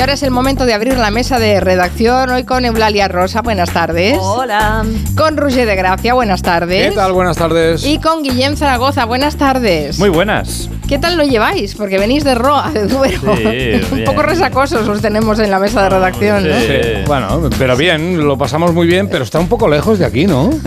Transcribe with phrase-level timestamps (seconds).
[0.00, 2.30] Y ahora es el momento de abrir la mesa de redacción.
[2.30, 4.16] Hoy con Eulalia Rosa, buenas tardes.
[4.18, 4.82] Hola.
[5.14, 6.88] Con Roger de Gracia, buenas tardes.
[6.88, 7.12] ¿Qué tal?
[7.12, 7.84] Buenas tardes.
[7.84, 9.98] Y con Guillem Zaragoza, buenas tardes.
[9.98, 10.70] Muy buenas.
[10.90, 11.76] ¿Qué tal lo lleváis?
[11.76, 13.36] Porque venís de Roa, de Duero.
[13.36, 16.58] Sí, Un poco resacosos os tenemos en la mesa de redacción, ¿no?
[16.58, 16.66] Sí.
[16.66, 20.26] Sí, Bueno, pero bien, lo pasamos muy bien, pero está un poco lejos de aquí,
[20.26, 20.50] ¿no?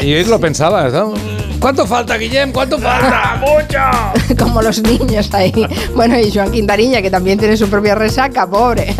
[0.00, 0.06] Sí.
[0.06, 1.14] Y hoy lo pensabas, ¿no?
[1.58, 2.52] ¿Cuánto falta, Guillem?
[2.52, 3.36] ¿Cuánto falta?
[3.40, 4.36] ¡Mucho!
[4.38, 5.66] Como los niños ahí.
[5.94, 8.94] Bueno, y Joan Quintanilla, que también tiene su propia resaca, pobre.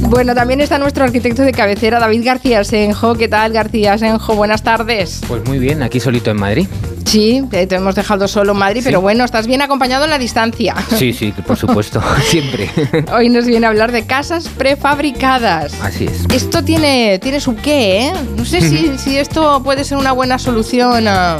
[0.00, 3.14] Bueno, también está nuestro arquitecto de cabecera, David García Senjo.
[3.14, 4.34] ¿Qué tal, García Senjo?
[4.34, 5.20] Buenas tardes.
[5.28, 6.66] Pues muy bien, aquí solito en Madrid.
[7.04, 10.74] Sí, te, hemos dejado solo en Madrid, pero bueno, estás bien acompañado en la distancia.
[10.96, 12.70] Sí, sí, por supuesto, siempre.
[13.14, 15.74] Hoy nos viene a hablar de casas prefabricadas.
[15.82, 16.24] Así es.
[16.32, 18.12] Esto tiene, tiene su qué, ¿eh?
[18.36, 21.08] No sé si, si esto puede ser una buena solución.
[21.08, 21.38] a-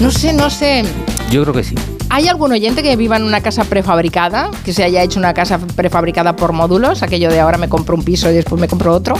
[0.00, 0.84] no sé, no sé.
[1.30, 1.74] Yo creo que sí.
[2.08, 4.50] ¿Hay algún oyente que viva en una casa prefabricada?
[4.64, 8.02] Que se haya hecho una casa prefabricada por módulos, aquello de ahora me compro un
[8.02, 9.14] piso y después me compro otro.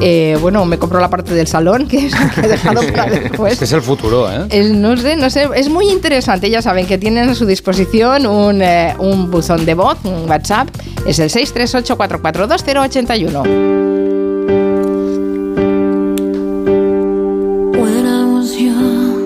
[0.00, 3.10] Eh, bueno, me compro la parte del salón, que es lo que he dejado para
[3.20, 3.54] después.
[3.54, 4.46] Este es el futuro, ¿eh?
[4.50, 6.48] Es- no sé, no sé, es muy interesante.
[6.50, 10.68] Ya saben que tienen a su disposición un, eh, un buzón de voz, un WhatsApp.
[11.06, 13.42] Es el 638-442-081.
[17.76, 19.18] When I was young,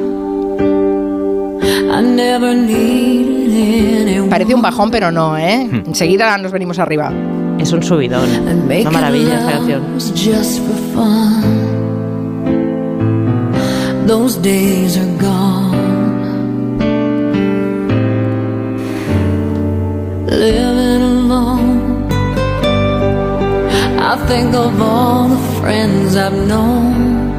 [1.91, 4.31] I never needed anyone.
[4.31, 5.69] Parece un bajón, pero no, ¿eh?
[5.87, 7.12] Enseguida nos venimos arriba.
[7.58, 8.28] Es un subidón.
[8.28, 9.95] Una maravilla esta canción.
[9.95, 11.42] was just for fun.
[14.06, 15.72] Those days are gone.
[20.27, 22.09] Living alone.
[24.00, 27.31] I think of all the friends I've known.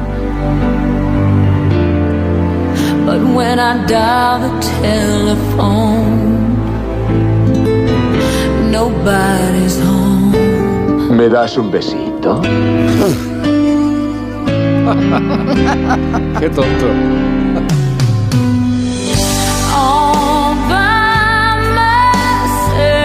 [3.04, 6.13] But when I dial the telephone,
[8.74, 10.32] nobody's home.
[11.16, 12.40] ¿Me das un besito?
[16.40, 16.86] Qué tonto.
[19.76, 22.96] all by myself.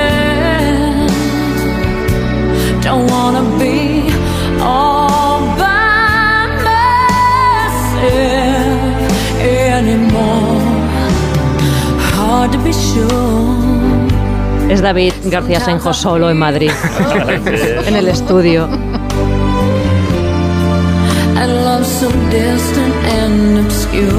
[2.81, 4.09] Don't wanna be
[4.61, 8.81] all by myself
[9.39, 10.61] anymore.
[12.15, 13.58] Hard to be sure.
[14.69, 16.71] Es David García Senjo solo en Madrid,
[17.87, 18.69] en el estudio.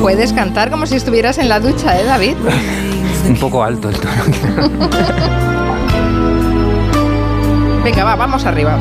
[0.01, 2.35] Puedes cantar como si estuvieras en la ducha, ¿eh, David?
[3.29, 4.15] Un poco alto el tono.
[7.85, 8.79] Venga, va, vamos arriba.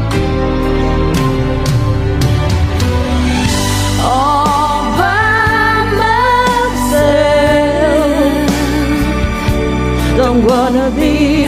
[4.02, 8.50] all by myself.
[10.18, 11.46] Don't wanna be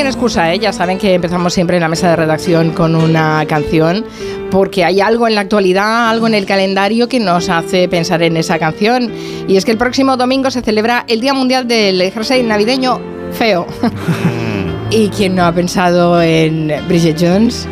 [0.00, 0.58] tiene excusa, ¿eh?
[0.58, 4.02] Ya saben que empezamos siempre en la mesa de redacción con una canción,
[4.50, 8.38] porque hay algo en la actualidad, algo en el calendario que nos hace pensar en
[8.38, 9.12] esa canción.
[9.46, 12.98] Y es que el próximo domingo se celebra el Día Mundial del Jersey Navideño
[13.32, 13.66] Feo.
[14.90, 17.68] ¿Y quién no ha pensado en Bridget Jones?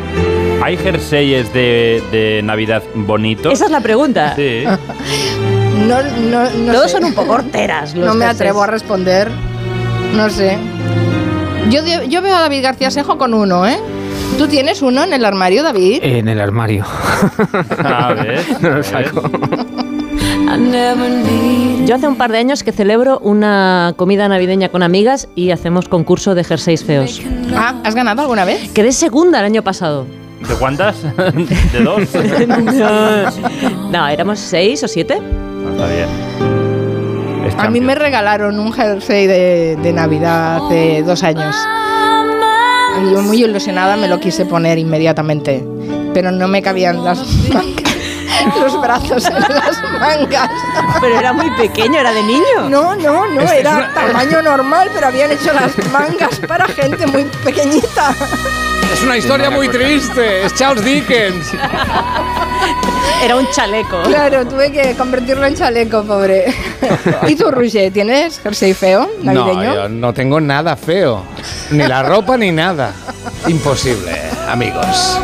[0.63, 3.53] ¿Hay jerseyes de, de Navidad bonitos?
[3.53, 4.35] Esa es la pregunta.
[4.35, 4.65] Sí.
[5.79, 5.95] No,
[6.29, 6.97] no, no Todos sé.
[6.97, 7.95] son un poco horteras.
[7.95, 8.41] Los No me jerseys.
[8.41, 9.29] atrevo a responder.
[10.13, 10.57] No sé.
[11.69, 13.77] Yo, yo veo a David García Sejo con uno, ¿eh?
[14.37, 15.99] ¿Tú tienes uno en el armario, David?
[16.01, 16.85] En el armario.
[17.83, 18.43] A ver.
[18.61, 19.29] No lo saco.
[21.85, 25.87] Yo hace un par de años que celebro una comida navideña con amigas y hacemos
[25.87, 27.21] concurso de jerseys feos.
[27.55, 28.71] Ah, ¿Has ganado alguna vez?
[28.71, 30.05] Quedé segunda el año pasado.
[30.47, 31.03] ¿De cuántas?
[31.73, 32.01] ¿De dos?
[33.91, 35.19] No, éramos seis o siete.
[35.19, 36.58] No, está bien.
[37.59, 41.55] A mí me regalaron un jersey de, de Navidad hace dos años.
[43.01, 45.65] Y yo muy ilusionada me lo quise poner inmediatamente.
[46.13, 47.19] Pero no me cabían las
[47.53, 47.93] mangas,
[48.59, 50.49] los brazos en las mangas.
[51.01, 52.69] Pero era muy pequeño, era de niño.
[52.69, 58.15] No, no, no, era tamaño normal, pero habían hecho las mangas para gente muy pequeñita.
[58.93, 60.45] Es una historia muy triste.
[60.45, 61.53] Es Charles Dickens.
[63.23, 64.01] Era un chaleco.
[64.03, 66.45] Claro, tuve que convertirlo en chaleco, pobre.
[67.27, 69.63] ¿Y tú, Roger, tienes jersey feo navideño?
[69.63, 71.23] No, yo no tengo nada feo.
[71.71, 72.93] Ni la ropa ni nada.
[73.47, 74.11] Imposible,
[74.47, 75.19] amigos.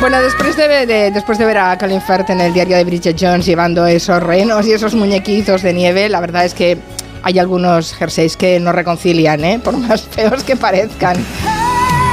[0.00, 3.16] Bueno, después de, de- después de ver a Colin Firth en el diario de Bridget
[3.18, 6.76] Jones llevando esos renos y esos muñequizos de nieve, la verdad es que
[7.22, 9.58] hay algunos jerseys que no reconcilian, ¿eh?
[9.64, 11.16] por más feos que parezcan.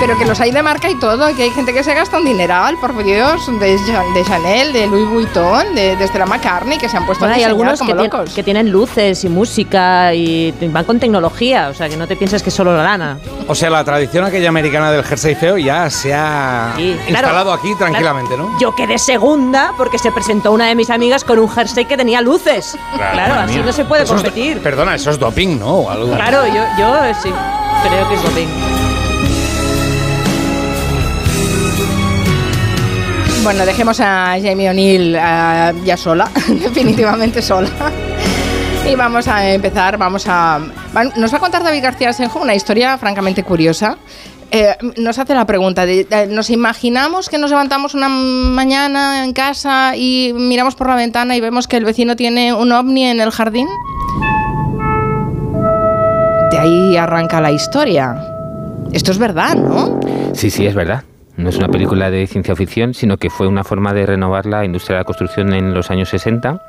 [0.05, 2.25] Pero que los hay de marca y todo, que hay gente que se gasta un
[2.25, 6.97] dineral, por Dios, de, de Chanel, de Louis Vuitton, de, de Stella McCartney, que se
[6.97, 8.33] han puesto Bueno, a hay algunos como que, tien- locos.
[8.33, 12.43] que tienen luces y música y van con tecnología, o sea que no te pienses
[12.43, 13.17] que es solo la lana.
[13.47, 17.53] O sea, la tradición aquella americana del jersey feo ya se ha Sí, claro, instalado
[17.53, 18.49] aquí tranquilamente, claro.
[18.51, 18.59] ¿no?
[18.59, 22.19] Yo quedé segunda porque se presentó una de mis amigas con un jersey que tenía
[22.19, 22.77] luces.
[22.97, 24.59] Claro, así no se puede Eso es- competir.
[24.61, 25.89] perdona, eso es doping, ¿no?
[25.89, 26.13] Algo.
[26.13, 27.31] Claro, yo, yo sí,
[27.87, 28.47] creo que es doping.
[33.43, 37.69] Bueno, dejemos a Jamie O'Neill eh, ya sola, definitivamente sola.
[38.89, 40.59] Y vamos a empezar, vamos a...
[41.17, 43.97] Nos va a contar David García Senjo una historia francamente curiosa.
[44.51, 49.33] Eh, nos hace la pregunta, de, de- ¿nos imaginamos que nos levantamos una mañana en
[49.33, 53.19] casa y miramos por la ventana y vemos que el vecino tiene un ovni en
[53.19, 53.67] el jardín?
[56.51, 58.15] De ahí arranca la historia.
[58.91, 59.99] Esto es verdad, ¿no?
[60.33, 61.03] Sí, sí, es verdad.
[61.35, 64.65] No es una película de ciencia ficción, sino que fue una forma de renovar la
[64.65, 66.61] industria de la construcción en los años 60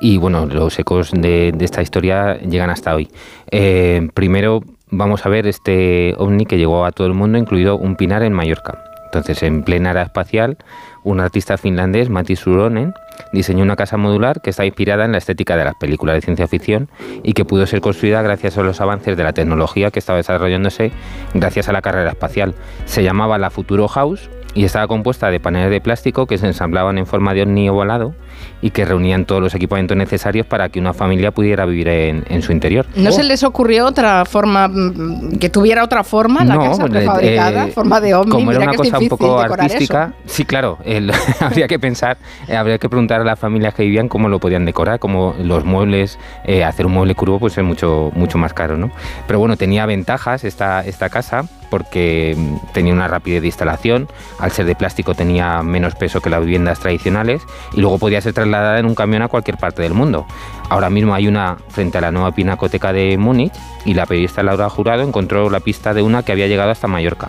[0.00, 3.08] y bueno, los ecos de, esta historia llegan hasta hoy.
[3.50, 7.96] Eh, primero vamos a ver este ovni que llegó a todo el mundo, incluido un
[7.96, 8.84] pinar en Mallorca.
[9.06, 10.58] Entonces, en plena era espacial,
[11.04, 12.94] un artista finlandés, Matti Suronen,
[13.32, 16.48] diseñó una casa modular que está inspirada en la estética de las películas de ciencia
[16.48, 16.88] ficción
[17.22, 20.92] y que pudo ser construida gracias a los avances de la tecnología que estaba desarrollándose
[21.34, 22.54] gracias a la carrera espacial.
[22.86, 26.96] Se llamaba la Futuro House y estaba compuesta de paneles de plástico que se ensamblaban
[26.98, 28.14] en forma de ovni ovalado
[28.62, 32.42] y que reunían todos los equipamientos necesarios para que una familia pudiera vivir en, en
[32.42, 32.86] su interior.
[32.96, 37.66] ¿No se les ocurrió otra forma, mm, que tuviera otra forma la No, casa prefabricada?
[37.66, 41.10] eh, forma de ovni, Como era una cosa un poco artística, sí, claro, el-
[41.40, 42.16] habría que pensar,
[42.48, 45.64] eh, habría que preguntar a las familias que vivían cómo lo podían decorar, cómo los
[45.64, 48.90] muebles, eh, hacer un mueble curvo pues es mucho, mucho más caro, ¿no?
[49.26, 54.08] Pero bueno, tenía ventajas esta, esta casa porque mm, tenía una rapidez de instalación,
[54.38, 58.32] al ser de plástico tenía menos peso que las viviendas tradicionales y luego podía ser
[58.34, 60.26] trasladada en un camión a cualquier parte del mundo.
[60.68, 63.52] Ahora mismo hay una frente a la nueva pinacoteca de Múnich
[63.84, 67.28] y la periodista Laura Jurado encontró la pista de una que había llegado hasta Mallorca.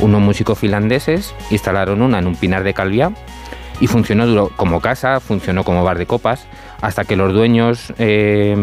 [0.00, 3.12] Unos músicos finlandeses instalaron una en un pinar de Calviá
[3.80, 6.46] y funcionó como casa, funcionó como bar de copas,
[6.80, 8.54] hasta que los dueños, eh,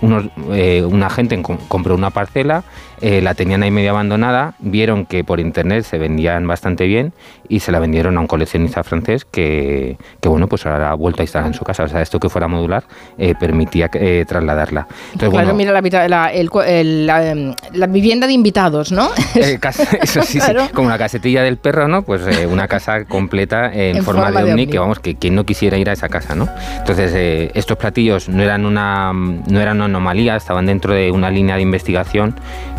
[0.00, 2.62] unos, eh, una gente com- compró una parcela,
[3.00, 7.12] eh, la tenían ahí medio abandonada, vieron que por internet se vendían bastante bien
[7.48, 11.22] y se la vendieron a un coleccionista francés que, que bueno, pues ahora ha vuelto
[11.22, 11.84] a instalar en su casa.
[11.84, 12.84] O sea, esto que fuera modular
[13.18, 14.86] eh, permitía eh, trasladarla.
[15.12, 19.08] Entonces, Claro, bueno, mira la, la- el el- la, em, la vivienda de invitados, ¿no?
[19.36, 19.58] Eh,
[20.02, 20.68] eso sí, sí, Claro.
[20.74, 22.02] como la casetilla del perro, ¿no?
[22.02, 24.72] Pues eh, una casa completa en, En forma, forma de de ovni, ovni.
[24.72, 26.48] que vamos, que quien no quisiera ir a esa casa, ¿no?
[26.78, 31.30] Entonces, eh, estos platillos no eran una no eran una anomalía, estaban dentro de una
[31.30, 32.34] línea de investigación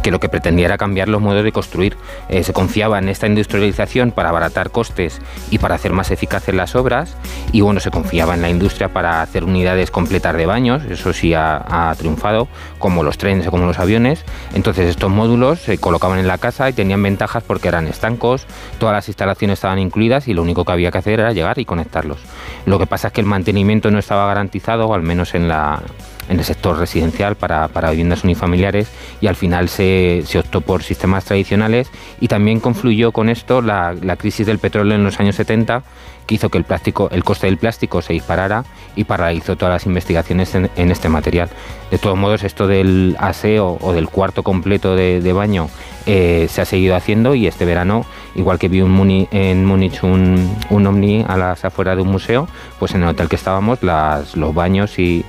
[0.08, 1.98] que lo que pretendía era cambiar los modos de construir.
[2.30, 5.20] Eh, se confiaba en esta industrialización para abaratar costes
[5.52, 7.18] y para hacer más eficaces las obras,
[7.52, 11.34] y bueno, se confiaba en la industria para hacer unidades completas de baños, eso sí
[11.34, 12.48] ha, ha triunfado,
[12.80, 14.24] como los trenes o como los aviones.
[14.54, 18.48] Entonces, estos módulos se colocaban en la casa y tenían ventajas porque eran estancos,
[18.80, 21.66] todas las instalaciones estaban incluidas y lo único que había que hacer era llegar y
[21.66, 22.20] conectarlos.
[22.66, 25.82] Lo que pasa es que el mantenimiento no estaba garantizado, al menos en la
[26.30, 28.90] en el sector residencial para, para viviendas unifamiliares
[29.22, 33.96] y al final se, se optó por sistemas tradicionales y también confluyó con esto la,
[34.18, 35.84] crisis del petróleo en los años 70
[36.26, 38.66] que hizo que el plástico, el coste del plástico se disparara
[38.96, 41.50] y paralizó todas las investigaciones en, este material.
[41.90, 45.70] De todos modos, esto del aseo o del cuarto completo de, de baño
[46.06, 48.06] eh, se ha seguido haciendo y este verano,
[48.38, 52.10] igual que vi un Muni- en Múnich un, un ovni a las afueras de un
[52.10, 52.48] museo,
[52.80, 55.26] pues en el hotel que estábamos las, los baños y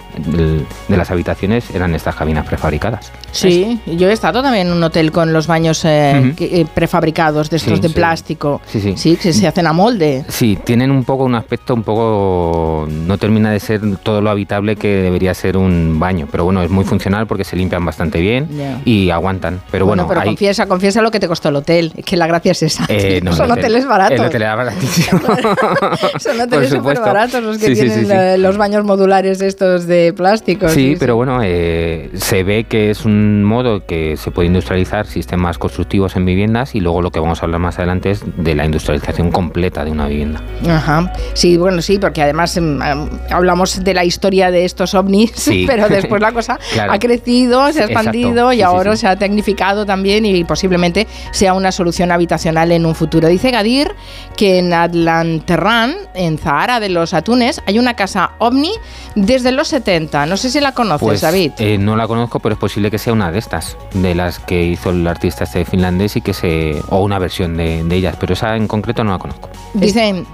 [0.88, 3.11] de las habitaciones eran estas cabinas prefabricadas.
[3.33, 7.50] Sí, yo he estado también en un hotel con los baños eh, que- eh, prefabricados,
[7.50, 7.95] de estos Sí, de sí.
[7.95, 8.61] plástico.
[8.67, 9.17] Sí, sí.
[9.17, 10.25] que se hacen a molde.
[10.29, 14.77] Sí, tienen un poco un aspecto un poco no termina de ser todo lo habitable
[14.77, 18.49] que debería ser un baño, pero bueno, es muy funcional porque se limpian bastante bien
[18.85, 19.61] y aguantan.
[19.71, 21.93] Pero bueno, pero hay- confiesa, confiesa lo que te costó el hotel.
[21.97, 22.85] Es que la gracia es esa.
[22.88, 24.19] Eh, no, Son el hotel- hoteles baratos.
[24.21, 25.21] El hotel era baratísimo.
[26.19, 28.12] Son hoteles súper baratos los que Sí, tienen sí, sí.
[28.12, 30.69] eh, los baños modulares estos de plástico.
[30.69, 35.59] Sí, pero bueno, eh, se ve que es un modo que se puede industrializar sistemas
[35.59, 38.64] constructivos en viviendas y luego lo que vamos a hablar más adelante es de la
[38.64, 40.43] industrialización completa de una vivienda.
[40.69, 41.12] Ajá.
[41.35, 45.88] Sí, bueno, sí, porque además em, em, hablamos de la historia de estos ovnis, pero
[45.88, 46.93] después la cosa Claro.
[46.93, 47.93] ha crecido, se ha exacto.
[48.11, 52.95] expandido y ahora se ha tecnificado también y posiblemente sea una solución habitacional en un
[52.95, 53.28] futuro.
[53.28, 53.95] Dice Gadir
[54.37, 58.73] que en Atlanterran, en Zahara de los Atunes, hay una casa ovni
[59.14, 60.26] desde los 70.
[60.26, 61.52] No sé si la conoces, Pues David.
[61.59, 64.62] eh, no la conozco, pero es posible que sea una de estas, de las que
[64.64, 68.33] hizo el artista este finlandés y que se o una versión de, de ellas, pero
[68.35, 69.49] esa en concreto no la conozco.
[69.75, 70.26] Dicen,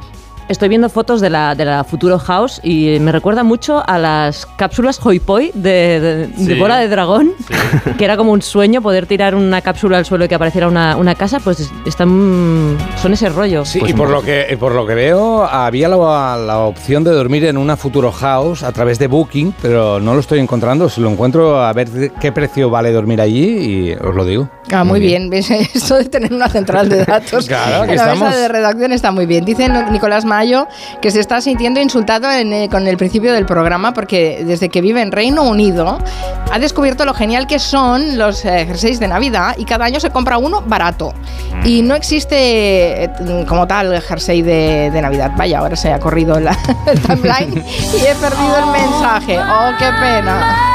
[0.48, 4.46] Estoy viendo fotos de la, de la Futuro House y me recuerda mucho a las
[4.56, 5.70] cápsulas Hoi Poi de,
[6.00, 6.60] de, de Sí.
[6.60, 7.32] bola de dragón,
[7.98, 10.96] que era como un sueño poder tirar una cápsula al suelo y que apareciera una,
[10.96, 13.64] una casa, pues están, son ese rollo.
[13.64, 16.58] Sí, Pues y por muy lo, que, y por lo que veo, había la, la
[16.58, 20.40] opción de dormir en una Futuro House a través de Booking, pero no lo estoy
[20.40, 20.88] encontrando.
[20.90, 23.44] Si lo encuentro, a ver de qué precio vale dormir allí
[23.88, 24.48] y os lo digo.
[24.72, 25.30] Ah, muy bien.
[25.30, 25.50] ¿Ves?
[25.74, 28.28] Esto de tener una central de datos Claro, aquí en la estamos.
[28.28, 29.44] mesa de redacción está muy bien.
[29.44, 30.66] Dice Nicolás Mayo
[31.00, 34.80] que se está sintiendo insultado en, eh, con el principio del programa porque desde que
[34.80, 35.98] vive en Reino Unido
[36.50, 40.10] ha descubierto lo genial que son los eh, jerseys de Navidad y cada año se
[40.10, 41.14] compra uno barato.
[41.64, 43.10] Y no existe eh,
[43.48, 45.30] como tal jersey de, de Navidad.
[45.36, 47.64] Vaya, ahora se ha corrido la, el timeline
[47.94, 49.38] y he perdido el mensaje.
[49.38, 50.74] Oh, qué pena.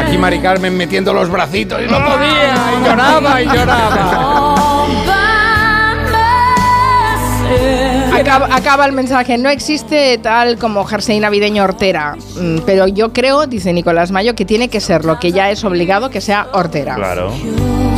[0.00, 4.48] Aquí Mari Carmen metiendo los bracitos y no podía, y lloraba y lloraba.
[8.22, 9.36] Acaba, acaba el mensaje.
[9.36, 12.14] No existe tal como jersey navideño hortera.
[12.36, 15.64] Mm, Pero yo creo, dice Nicolás Mayo, que tiene que ser lo que ya es
[15.64, 16.94] obligado que sea hortera.
[16.94, 17.32] Claro.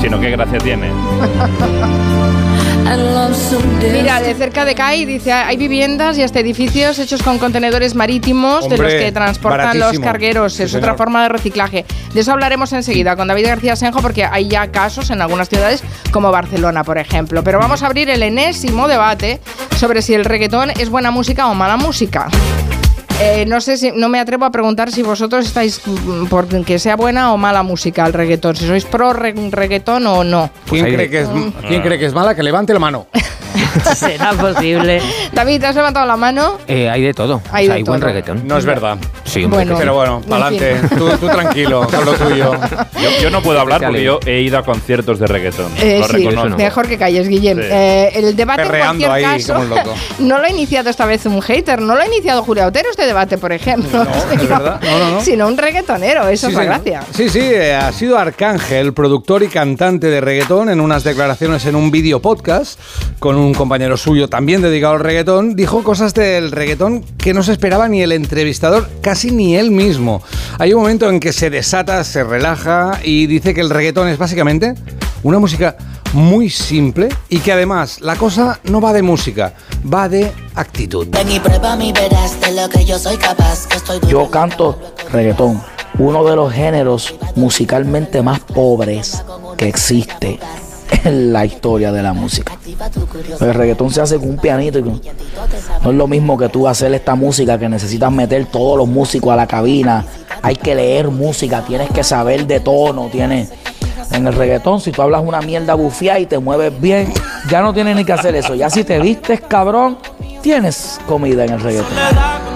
[0.00, 0.90] Si no, ¿qué gracia tiene?
[3.92, 8.68] Mira, de cerca de CAI dice hay viviendas y hasta edificios hechos con contenedores marítimos
[8.68, 10.52] de los que transportan los cargueros.
[10.52, 10.84] Sí, es señor.
[10.84, 11.84] otra forma de reciclaje.
[12.12, 15.82] De eso hablaremos enseguida con David García Senjo porque hay ya casos en algunas ciudades
[16.10, 17.42] como Barcelona, por ejemplo.
[17.42, 19.40] Pero vamos a abrir el enésimo debate
[19.76, 22.28] sobre si el reggaetón es buena música o mala música.
[23.21, 26.78] Eh, no sé si, no me atrevo a preguntar si vosotros estáis mm, por que
[26.80, 30.50] sea buena o mala música el reggaetón, si sois pro re- reggaetón o no.
[30.68, 31.28] ¿Quién, ahí- cree que es,
[31.68, 32.35] ¿Quién cree que es mala?
[32.35, 33.06] Que levante la mano.
[33.96, 35.00] ¿Será posible?
[35.32, 36.58] David, ¿te has levantado la mano?
[36.66, 38.46] Eh, hay de todo, Hay O sea, de hay buen reggaetón.
[38.46, 38.98] No es verdad.
[39.24, 39.76] Sí, Bueno.
[39.78, 40.88] Pero bueno, para adelante.
[40.96, 42.52] Tú, tú tranquilo con lo tuyo.
[43.04, 45.70] Yo, yo no puedo hablar porque yo he ido a conciertos de reggaetón.
[45.78, 46.48] Eh, lo sí, reconozco.
[46.50, 46.56] no.
[46.56, 47.58] mejor que calles, Guillem.
[47.58, 47.64] Sí.
[47.70, 49.94] Eh, el debate Perreando en ahí cualquier caso como un loco.
[50.20, 53.04] no lo ha iniciado esta vez un hater, no lo ha iniciado Julia Otero este
[53.04, 54.04] debate, por ejemplo.
[54.04, 54.80] No, es verdad.
[54.82, 55.20] No, no, no.
[55.20, 57.02] Sino un reggaetonero, eso es la gracia.
[57.14, 61.76] Sí, sí, eh, ha sido Arcángel, productor y cantante de reggaetón, en unas declaraciones en
[61.76, 62.78] un vídeo podcast
[63.18, 67.52] con un compañero suyo también dedicado al reggaetón, dijo cosas del reggaetón que no se
[67.52, 70.21] esperaba ni el entrevistador, casi ni él mismo.
[70.59, 74.18] Hay un momento en que se desata, se relaja y dice que el reggaetón es
[74.18, 74.75] básicamente
[75.23, 75.78] una música
[76.12, 81.09] muy simple y que además la cosa no va de música, va de actitud.
[84.06, 84.78] Yo canto
[85.11, 85.62] reggaetón,
[85.99, 89.25] uno de los géneros musicalmente más pobres
[89.56, 90.38] que existe
[91.04, 92.56] en la historia de la música.
[93.40, 95.00] El reggaetón se hace con un pianito y con-
[95.82, 99.32] no es lo mismo que tú hacer esta música que necesitas meter todos los músicos
[99.32, 100.04] a la cabina.
[100.42, 103.50] Hay que leer música, tienes que saber de tono, tienes
[104.12, 107.12] en el reggaetón, si tú hablas una mierda bufía y te mueves bien,
[107.50, 108.54] ya no tienes ni que hacer eso.
[108.54, 109.98] Ya si te vistes cabrón,
[110.42, 112.53] tienes comida en el reggaetón.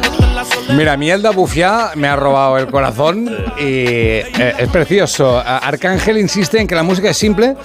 [0.75, 3.27] Mira, Mielda Bufiá me ha robado el corazón
[3.59, 5.39] y eh, es precioso.
[5.39, 7.57] Arcángel insiste en que la música es simple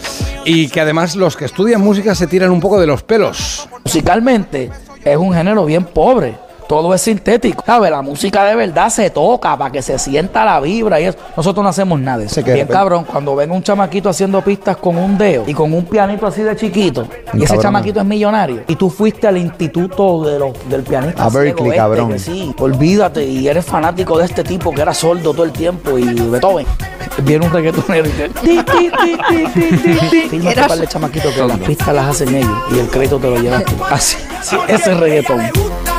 [0.45, 3.67] y que además los que estudian música se tiran un poco de los pelos.
[3.83, 4.71] Musicalmente
[5.03, 6.35] es un género bien pobre.
[6.67, 7.63] Todo es sintético.
[7.65, 7.91] ¿Sabes?
[7.91, 11.17] La música de verdad se toca para que se sienta la vibra y eso.
[11.35, 12.35] Nosotros no hacemos nada de eso.
[12.35, 15.73] Se queda Bien cabrón, cuando ven un chamaquito haciendo pistas con un dedo y con
[15.73, 17.61] un pianito así de chiquito, y ese Cabrón.
[17.61, 21.77] chamaquito es millonario, y tú fuiste al instituto de los, del pianista A Berkeley, este,
[21.77, 22.09] cabrón.
[22.11, 25.97] que sí, olvídate, y eres fanático de este tipo que era sordo todo el tiempo
[25.97, 26.65] y Beethoven.
[27.23, 28.29] Viene un reggaetonero y te...
[28.29, 30.29] Ti, ti, ti, ti, ti, ti, ti.
[30.29, 33.29] Fírmate Eras- para el chamaquito que las pistas las hacen ellos y el crédito te
[33.29, 33.75] lo llevas tú.
[33.89, 35.41] Así, sí, ese es reggaetón.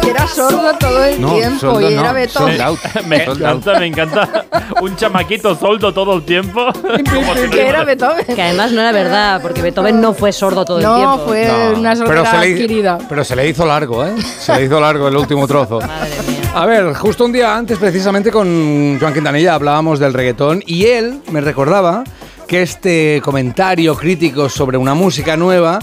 [0.05, 2.57] Que era sordo todo el No, tiempo soldo y era no, Beethoven.
[2.59, 2.79] sold out.
[3.07, 3.53] Me Sold out.
[3.57, 4.45] encanta, me encanta.
[4.81, 6.67] Un chamaquito soldo todo el tiempo.
[7.51, 8.25] Que era Beethoven.
[8.27, 11.19] Que además no era verdad, porque Beethoven no fue sordo todo el No, tiempo.
[11.27, 12.99] fue No, una pero sordera le, adquirida.
[13.09, 14.15] pero se le hizo largo, ¿eh?
[14.39, 15.79] Se le hizo largo el último trozo.
[16.55, 21.21] A ver, justo un día antes, precisamente con Joan Quintanilla, hablábamos del reggaetón y él
[21.31, 22.05] me recordaba
[22.47, 25.79] que este comentario crítico sobre una música nueva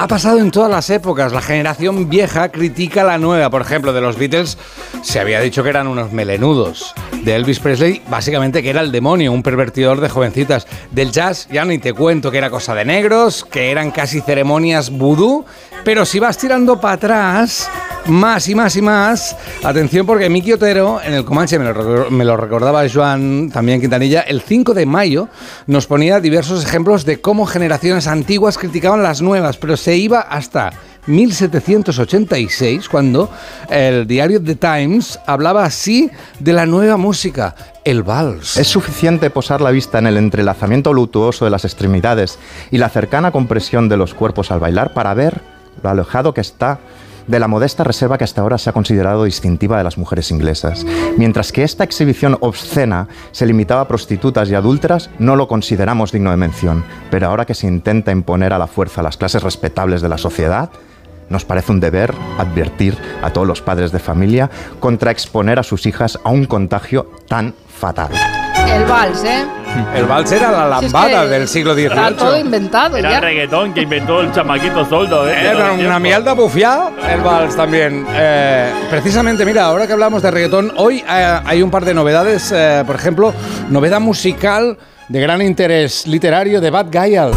[0.00, 1.30] ha pasado en todas las épocas.
[1.30, 3.50] La generación vieja critica la nueva.
[3.50, 4.56] Por ejemplo, de los Beatles
[5.02, 6.94] se había dicho que eran unos melenudos.
[7.22, 10.66] De Elvis Presley, básicamente que era el demonio, un pervertidor de jovencitas.
[10.90, 14.88] Del jazz, ya ni te cuento que era cosa de negros, que eran casi ceremonias
[14.88, 15.44] vudú.
[15.84, 17.70] Pero si vas tirando para atrás,
[18.06, 19.36] más y más y más.
[19.64, 24.74] Atención porque Miki Otero, en el Comanche, me lo, recordaba Joan también Quintanilla, el 5
[24.74, 25.28] de mayo
[25.66, 30.72] nos ponía diversos ejemplos de cómo generaciones antiguas criticaban las nuevas, pero se iba hasta
[31.06, 33.30] 1786 cuando
[33.70, 38.58] el diario The Times hablaba así de la nueva música, el vals.
[38.58, 42.38] Es suficiente posar la vista en el entrelazamiento lutuoso de las extremidades
[42.70, 46.78] y la cercana compresión de los cuerpos al bailar para ver lo alejado que está
[47.26, 50.84] de la modesta reserva que hasta ahora se ha considerado distintiva de las mujeres inglesas.
[51.16, 56.30] Mientras que esta exhibición obscena se limitaba a prostitutas y adúlteras, no lo consideramos digno
[56.30, 56.84] de mención.
[57.10, 60.18] Pero ahora que se intenta imponer a la fuerza a las clases respetables de la
[60.18, 60.70] sociedad,
[61.28, 65.86] nos parece un deber advertir a todos los padres de familia contra exponer a sus
[65.86, 68.10] hijas a un contagio tan fatal.
[68.74, 69.44] El vals, ¿eh?
[69.94, 72.40] El vals era la Si es lambada que del siglo Está todo XVIII.
[72.40, 73.16] inventado Era ya.
[73.18, 75.34] el reggaetón que inventó el chamaquito soldo, ¿eh?
[75.40, 78.06] Era Todo el una mierda bufiada, el vals también.
[78.10, 82.50] Eh, precisamente, mira, ahora que hablamos de reggaetón, hoy eh, hay un par de novedades.
[82.54, 83.32] eh, por ejemplo,
[83.68, 84.76] novedad musical
[85.08, 87.32] de gran interés literario de Bad Gyal.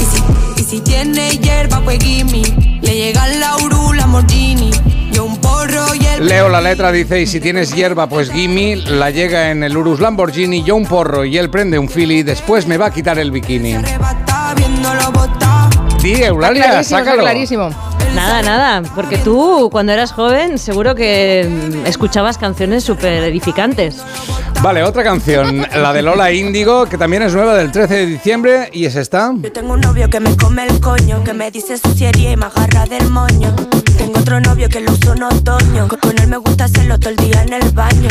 [0.58, 2.42] Y si tiene hierba, pues gimme.
[2.82, 4.72] Le llega la Uru, Lamborghini.
[5.12, 9.10] Yo un porro y Leo la letra, dice, y si tienes hierba, pues gimme, la
[9.10, 12.78] llega en el Urus Lamborghini, yo un porro y él prende un fili, después me
[12.78, 13.76] va a quitar el bikini.
[16.80, 17.24] está sácalo.
[17.24, 17.70] clarísimo.
[18.16, 24.04] Nada, nada, porque tú cuando eras joven seguro que mm, escuchabas canciones súper edificantes.
[24.62, 28.70] Vale, otra canción, la de Lola Índigo, que también es nueva del 13 de diciembre,
[28.72, 29.34] y es esta.
[29.36, 32.46] Yo tengo un novio que me come el coño, que me dice suciería y me
[32.46, 33.54] agarra del moño.
[33.98, 35.88] Tengo otro novio que lo uso en otoño.
[35.88, 38.10] Con con él me gusta hacerlo todo el día en el baño.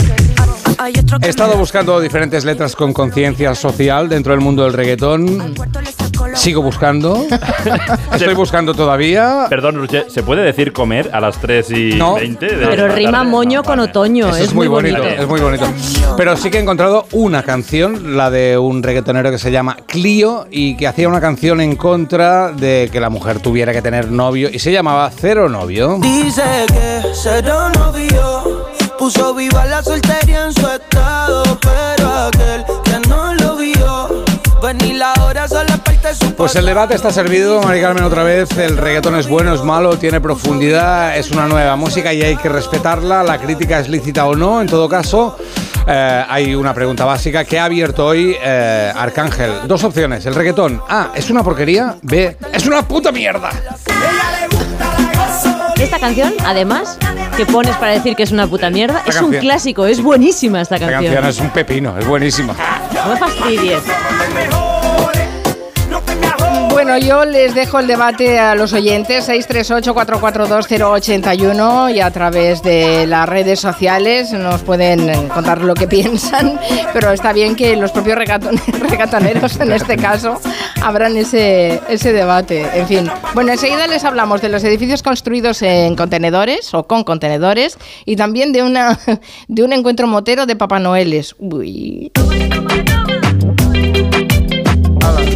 [0.79, 4.73] Hay otro que He estado buscando diferentes letras con conciencia social dentro del mundo del
[4.73, 5.55] reggaetón.
[6.35, 7.27] Sigo buscando.
[8.13, 9.47] Estoy buscando todavía.
[9.49, 12.15] Perdón, Ruche, ¿se puede decir comer a las 3 y No.
[12.15, 12.47] 20?
[12.57, 13.31] de Pero rima tarde?
[13.31, 13.91] moño No, con vale.
[13.91, 15.03] otoño, Eso es, muy bonito.
[15.03, 15.67] es muy bonito.
[16.17, 20.47] Pero sí que he encontrado una canción, la de un reggaetonero que se llama Clio
[20.51, 24.49] y que hacía una canción en contra de que la mujer tuviera que tener novio
[24.53, 25.99] y se llamaba Cero Novio.
[26.01, 28.67] Dice que cero novio
[28.99, 34.25] puso viva la soltería en su estado, pero aquel que no lo vio,
[34.61, 35.42] pues ni la hora
[36.37, 38.51] Pues el debate está servido, Mari Carmen, otra vez.
[38.59, 42.49] El reggaetón es bueno, es malo, tiene profundidad, es una nueva música y hay que
[42.49, 43.23] respetarla.
[43.23, 44.61] La crítica es lícita o no.
[44.61, 45.37] En todo caso,
[45.87, 49.53] eh, hay una pregunta básica que ha abierto hoy eh, Arcángel.
[49.67, 50.27] Dos opciones.
[50.27, 51.97] El reggaetón, A, es una porquería.
[52.03, 53.51] B, es una puta mierda.
[55.81, 56.97] Esta canción, además,
[57.37, 60.61] que pones para decir que es una puta mierda, Esta es un clásico, es buenísima
[60.61, 61.03] esta canción.
[61.03, 62.55] canción es un pepino, es buenísima.
[63.05, 63.83] No me fastidies.
[66.85, 73.29] Bueno, yo les dejo el debate a los oyentes 638-442-081 y a través de las
[73.29, 76.59] redes sociales nos pueden contar lo que piensan,
[76.93, 80.41] pero está bien que los propios regaton- regatoneros en este caso
[80.83, 82.67] abran ese, ese debate.
[82.75, 87.79] En fin, bueno, enseguida les hablamos de los edificios construidos en contenedores o con contenedores
[88.07, 88.99] y también de, una,
[89.47, 91.37] de un encuentro motero de Papá Noeles.
[91.39, 92.11] Uy.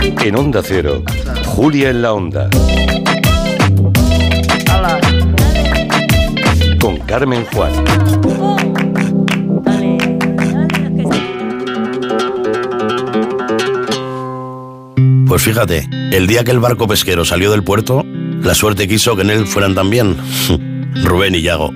[0.08, 1.02] En Onda Cero,
[1.46, 2.48] Julia en la Onda.
[6.80, 7.72] Con Carmen Juan.
[15.26, 18.04] Pues fíjate, el día que el barco pesquero salió del puerto,
[18.42, 20.16] la suerte quiso que en él fueran también
[21.04, 21.72] Rubén y Yago.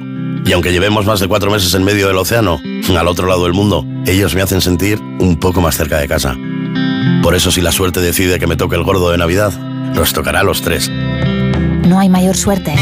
[0.47, 2.61] Y aunque llevemos más de cuatro meses en medio del océano,
[2.97, 6.37] al otro lado del mundo, ellos me hacen sentir un poco más cerca de casa.
[7.23, 9.53] Por eso si la suerte decide que me toque el gordo de Navidad,
[9.95, 10.91] nos tocará a los tres.
[11.89, 12.75] No hay mayor suerte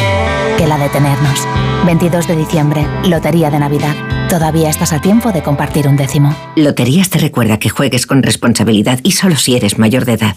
[0.56, 1.46] que la de tenernos.
[1.86, 3.94] 22 de diciembre, Lotería de Navidad.
[4.28, 6.36] Todavía estás a tiempo de compartir un décimo.
[6.56, 10.36] Loterías te recuerda que juegues con responsabilidad y solo si eres mayor de edad.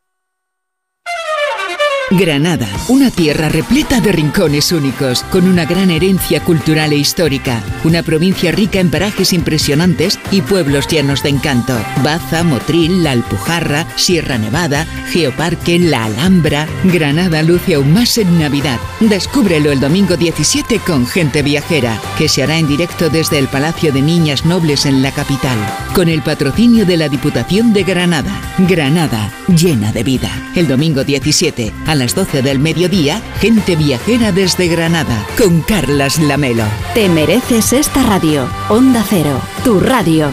[2.11, 8.03] Granada, una tierra repleta de rincones únicos, con una gran herencia cultural e histórica, una
[8.03, 11.73] provincia rica en parajes impresionantes y pueblos llenos de encanto.
[12.03, 16.67] Baza, Motril, La Alpujarra, Sierra Nevada, Geoparque, La Alhambra.
[16.83, 18.79] Granada luce aún más en Navidad.
[18.99, 23.93] Descúbrelo el domingo 17 con Gente Viajera, que se hará en directo desde el Palacio
[23.93, 25.57] de Niñas Nobles en la capital,
[25.95, 28.31] con el patrocinio de la Diputación de Granada.
[28.57, 30.29] Granada, llena de vida.
[30.55, 36.63] El domingo 17, a las 12 del mediodía, Gente Viajera desde Granada, con Carlas Lamelo.
[36.95, 38.47] Te mereces esta radio.
[38.69, 40.31] Onda Cero, tu radio.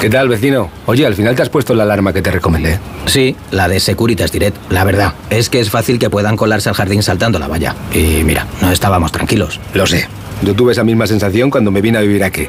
[0.00, 0.70] ¿Qué tal, vecino?
[0.86, 2.78] Oye, al final te has puesto la alarma que te recomendé.
[3.04, 4.56] Sí, la de Securitas Direct.
[4.70, 7.76] La verdad, es que es fácil que puedan colarse al jardín saltando la valla.
[7.92, 9.60] Y mira, no estábamos tranquilos.
[9.74, 10.08] Lo sé.
[10.40, 12.48] Yo tuve esa misma sensación cuando me vine a vivir aquí.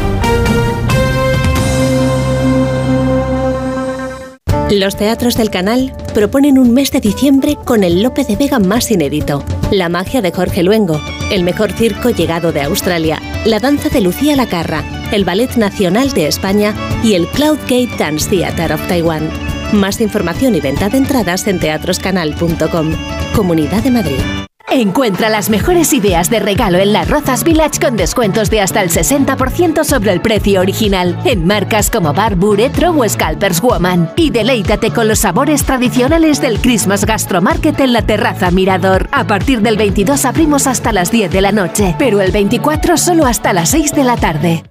[4.71, 8.89] Los teatros del canal proponen un mes de diciembre con el Lope de Vega más
[8.89, 13.99] inédito, la magia de Jorge Luengo, el mejor circo llegado de Australia, la danza de
[13.99, 19.29] Lucía Lacarra, el Ballet Nacional de España y el Cloud Gate Dance Theatre of Taiwan.
[19.73, 22.93] Más información y venta de entradas en teatroscanal.com.
[23.35, 24.50] Comunidad de Madrid.
[24.71, 28.89] Encuentra las mejores ideas de regalo en las Rozas Village con descuentos de hasta el
[28.89, 34.13] 60% sobre el precio original en marcas como Barbour, Etro o Scalpers Woman.
[34.15, 39.09] Y deleítate con los sabores tradicionales del Christmas Gastro Market en la terraza Mirador.
[39.11, 43.25] A partir del 22 abrimos hasta las 10 de la noche, pero el 24 solo
[43.25, 44.70] hasta las 6 de la tarde.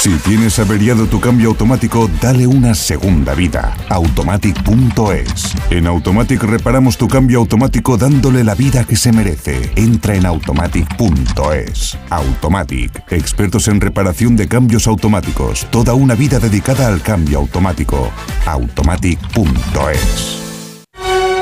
[0.00, 3.76] Si tienes averiado tu cambio automático, dale una segunda vida.
[3.90, 5.54] Automatic.es.
[5.68, 9.70] En Automatic reparamos tu cambio automático dándole la vida que se merece.
[9.76, 11.98] Entra en Automatic.es.
[12.08, 13.12] Automatic.
[13.12, 15.66] Expertos en reparación de cambios automáticos.
[15.70, 18.10] Toda una vida dedicada al cambio automático.
[18.46, 20.38] Automatic.es.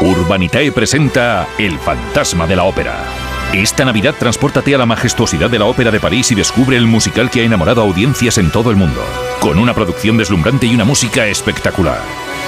[0.01, 3.28] Urbanitae presenta El fantasma de la ópera.
[3.55, 7.31] Esta Navidad transpórtate a la majestuosidad de la Ópera de París y descubre el musical
[7.31, 9.01] que ha enamorado a audiencias en todo el mundo,
[9.41, 11.99] con una producción deslumbrante y una música espectacular.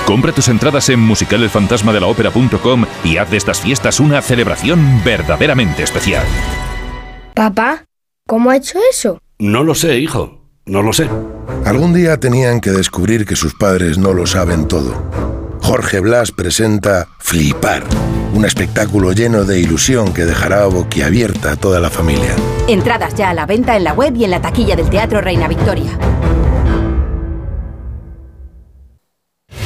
[0.05, 6.25] Compra tus entradas en musicalelfantasmadelaopera.com y haz de estas fiestas una celebración verdaderamente especial.
[7.35, 7.85] Papá,
[8.27, 9.21] ¿cómo ha hecho eso?
[9.39, 11.09] No lo sé, hijo, no lo sé.
[11.65, 15.03] Algún día tenían que descubrir que sus padres no lo saben todo.
[15.63, 17.85] Jorge Blas presenta Flipar,
[18.33, 22.35] un espectáculo lleno de ilusión que dejará boquiabierta a toda la familia.
[22.69, 25.49] Entradas ya a la venta en la web y en la taquilla del Teatro Reina
[25.49, 25.99] Victoria.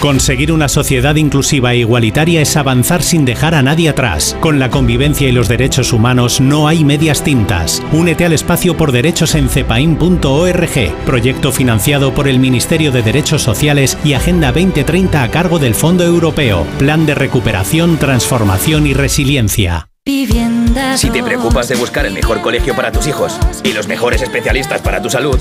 [0.04, 4.36] Conseguir una sociedad inclusiva e igualitaria es avanzar sin dejar a nadie atrás.
[4.38, 7.82] Con la convivencia y los derechos humanos no hay medias tintas.
[7.90, 13.96] Únete al espacio por derechos en cepain.org, proyecto financiado por el Ministerio de Derechos Sociales
[14.04, 19.88] y Agenda 2030 a cargo del Fondo Europeo, Plan de Recuperación, Transformación y Resiliencia.
[20.96, 24.82] Si te preocupas de buscar el mejor colegio para tus hijos y los mejores especialistas
[24.82, 25.40] para tu salud,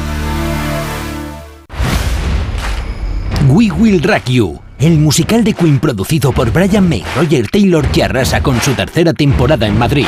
[3.51, 8.01] We Will Rock You, el musical de Queen producido por Brian May, Roger Taylor que
[8.01, 10.05] arrasa con su tercera temporada en Madrid.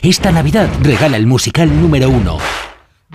[0.00, 2.38] Esta Navidad regala el musical número uno.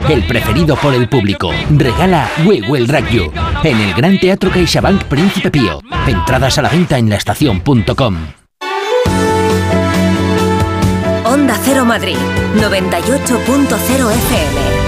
[0.09, 1.51] El preferido por el público.
[1.69, 3.31] Regala We Will Rock You
[3.63, 5.79] en el Gran Teatro CaixaBank Príncipe Pío.
[6.05, 8.17] Entradas a la venta en laestacion.com.
[11.23, 12.17] Onda Cero Madrid,
[12.57, 14.78] 98.0 FM.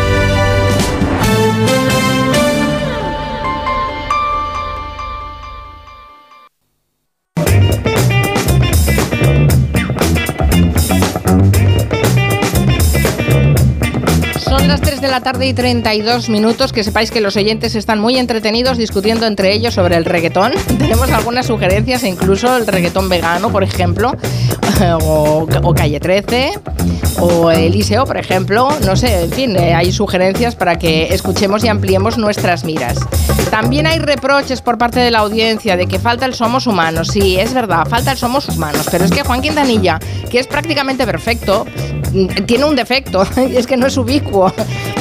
[15.01, 16.71] De la tarde y 32 minutos.
[16.71, 20.53] Que sepáis que los oyentes están muy entretenidos discutiendo entre ellos sobre el reggaetón.
[20.77, 24.13] Tenemos algunas sugerencias, incluso el reggaetón vegano, por ejemplo,
[25.03, 26.51] o, o Calle 13,
[27.19, 28.69] o Eliseo, por ejemplo.
[28.85, 32.97] No sé, en fin, eh, hay sugerencias para que escuchemos y ampliemos nuestras miras.
[33.49, 37.09] También hay reproches por parte de la audiencia de que falta el somos humanos.
[37.09, 38.87] Sí, es verdad, falta el somos humanos.
[38.89, 41.65] Pero es que Juan Quintanilla, que es prácticamente perfecto,
[42.13, 44.53] mm, tiene un defecto, es que no es ubicuo.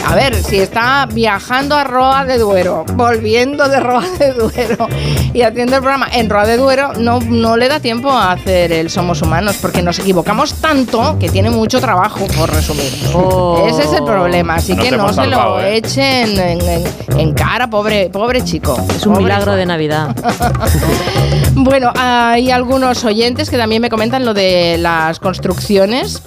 [0.07, 4.88] A ver, si está viajando a Roa de Duero, volviendo de Roa de Duero
[5.33, 8.72] y haciendo el programa en Roa de Duero, no, no le da tiempo a hacer
[8.72, 12.92] el Somos Humanos, porque nos equivocamos tanto que tiene mucho trabajo por resumir.
[13.14, 13.64] Oh.
[13.68, 15.76] Ese es el problema, así No que no se lo ¿eh?
[15.76, 16.85] echen en, en-
[17.18, 18.76] en cara, pobre, pobre chico.
[18.96, 20.16] Es un Pobre milagro de Navidad.
[21.53, 26.22] Bueno, hay algunos oyentes que también me comentan lo de las construcciones.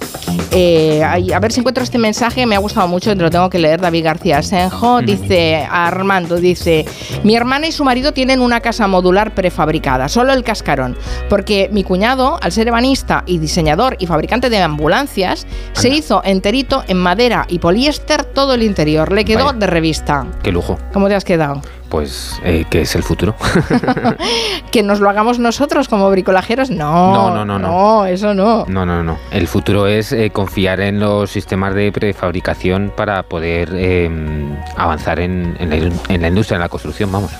[0.52, 3.53] Eh, a ver si encuentro este mensaje, me ha gustado mucho, te lo tengo que
[3.58, 3.80] leer.
[3.80, 6.84] David García Senjo dice, Armando dice,
[7.22, 10.96] mi hermana y su marido tienen una casa modular prefabricada, solo el cascarón,
[11.28, 16.84] porque mi cuñado, al ser ebanista y diseñador y fabricante de ambulancias, se hizo enterito
[16.88, 19.58] en madera y poliéster todo el interior, le quedó Vaya.
[19.58, 20.26] de revista.
[20.42, 20.78] Qué lujo.
[20.92, 21.62] ¿Cómo te has quedado?
[21.88, 23.34] Pues, eh, ¿qué es el futuro?
[24.72, 26.70] ¿Que nos lo hagamos nosotros como bricolajeros?
[26.70, 27.68] No, No, no, no, no.
[27.68, 28.64] No, eso no.
[28.66, 29.18] No, no, no.
[29.30, 34.10] El futuro es eh, confiar en los sistemas de prefabricación para poder eh,
[34.76, 35.76] avanzar en, en la,
[36.08, 37.32] en la industria, en la construcción, vamos.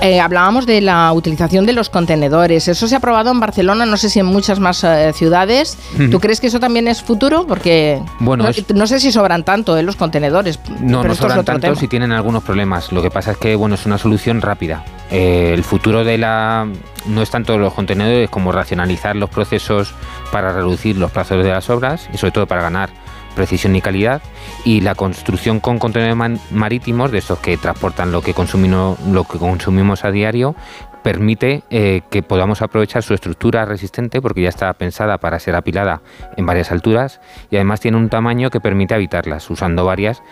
[0.00, 2.68] Eh, hablábamos de la utilización de los contenedores.
[2.68, 5.78] Eso se ha aprobado en Barcelona, no sé si en muchas más eh, ciudades.
[6.10, 7.46] ¿Tú crees que eso también es futuro?
[7.46, 10.58] Porque Bueno, no, es- no sé si sobran tanto eh, los contenedores.
[10.80, 11.76] No, pero no es sobran tanto tema.
[11.76, 12.90] si tienen algunos problemas.
[12.92, 14.84] Lo que pasa es que bueno, es una solución rápida.
[15.10, 16.66] El futuro de la
[17.06, 19.92] no es tanto los contenedores como racionalizar los procesos
[20.30, 22.90] para reducir los plazos de las obras y sobre todo para ganar
[23.34, 24.22] precisión y calidad
[24.64, 29.38] y la construcción con contenedores marítimos de estos que transportan lo que consumimos lo que
[29.38, 30.54] consumimos a diario
[31.02, 36.00] permite eh, que podamos aprovechar su estructura resistente porque ya está pensada para ser apilada
[36.36, 40.22] en varias alturas y además tiene un tamaño que permite habitarlas usando varias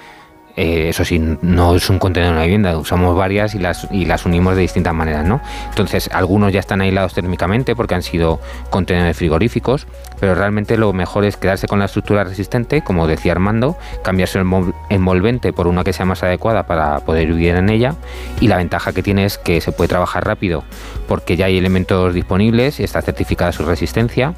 [0.56, 4.04] eh, eso sí, no es un contenedor de una vivienda, usamos varias y las, y
[4.04, 5.40] las unimos de distintas maneras, ¿no?
[5.68, 9.86] Entonces, algunos ya están aislados térmicamente porque han sido contenedores frigoríficos,
[10.18, 14.44] pero realmente lo mejor es quedarse con la estructura resistente, como decía Armando, cambiarse el
[14.44, 17.94] envol- envolvente por una que sea más adecuada para poder vivir en ella,
[18.40, 20.64] y la ventaja que tiene es que se puede trabajar rápido
[21.08, 24.34] porque ya hay elementos disponibles está certificada su resistencia,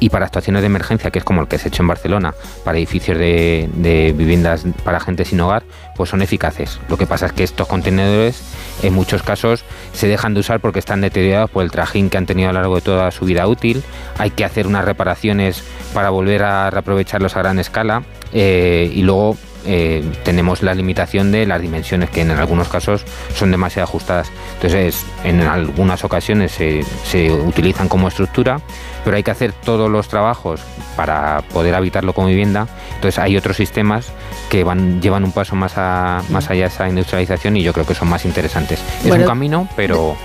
[0.00, 2.34] y para actuaciones de emergencia, que es como el que se ha hecho en Barcelona,
[2.64, 5.64] para edificios de, viviendas para gente sin hogar,
[5.96, 6.78] pues son eficaces.
[6.88, 8.42] Lo que pasa es que estos contenedores
[8.82, 12.26] en muchos casos se dejan de usar porque están deteriorados por el trajín que han
[12.26, 13.82] tenido a lo largo de toda su vida útil.
[14.18, 15.62] Hay que hacer unas reparaciones
[15.94, 21.44] para volver a reaprovecharlos a gran escala eh, y luego eh, tenemos la limitación de
[21.46, 24.30] las dimensiones que en algunos casos son demasiado ajustadas.
[24.54, 28.60] Entonces, en algunas ocasiones se, se utilizan como estructura,
[29.04, 30.60] pero hay que hacer todos los trabajos
[30.96, 32.66] para poder habitarlo como vivienda.
[32.94, 34.08] Entonces, hay otros sistemas
[34.50, 37.84] que van llevan un paso más, a- más allá de esa industrialización y yo creo
[37.86, 38.80] que son más interesantes.
[39.00, 40.16] es un camino, pero,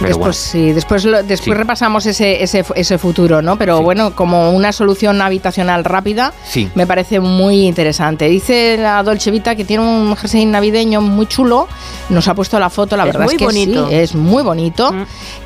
[0.00, 1.54] pero Después sí, después, lo- después Sí.
[1.54, 3.56] repasamos ese, ese, ese futuro, ¿no?
[3.56, 6.68] Pero bueno, como una solución habitacional rápida, Sí.
[6.74, 8.28] me parece muy interesante.
[8.28, 11.68] Dice la Dolce Vita que tiene un jersey navideño muy chulo.
[12.08, 13.88] Nos ha puesto la foto, la Es verdad muy es que bonito.
[13.88, 14.90] sí, es muy bonito.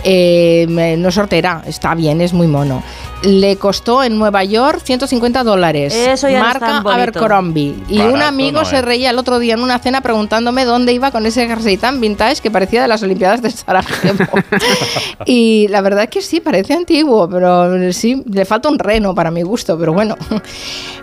[0.02, 2.82] Eh, me- no sortera, está bien, es muy mono.
[3.24, 5.94] Le costó en Nueva York 150 dólares.
[5.94, 6.76] Eso ya no es Marca.
[6.78, 7.74] Abercrombie.
[7.88, 10.92] Y Barato un amigo no se reía el otro día en una cena preguntándome dónde
[10.92, 14.24] iba con ese jersey tan vintage que parecía de las Olimpiadas de Sarajevo.
[15.26, 19.30] y la verdad es que sí, parece antiguo, pero sí, le falta un reno para
[19.30, 20.16] mi gusto, pero bueno.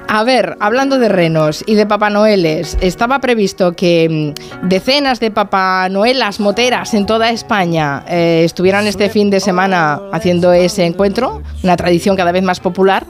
[0.07, 5.31] A ver, hablando de renos y de Papá Noeles, estaba previsto que mm, decenas de
[5.31, 11.41] Papá Noelas moteras en toda España eh, estuvieran este fin de semana haciendo ese encuentro,
[11.63, 13.05] una tradición cada vez más popular,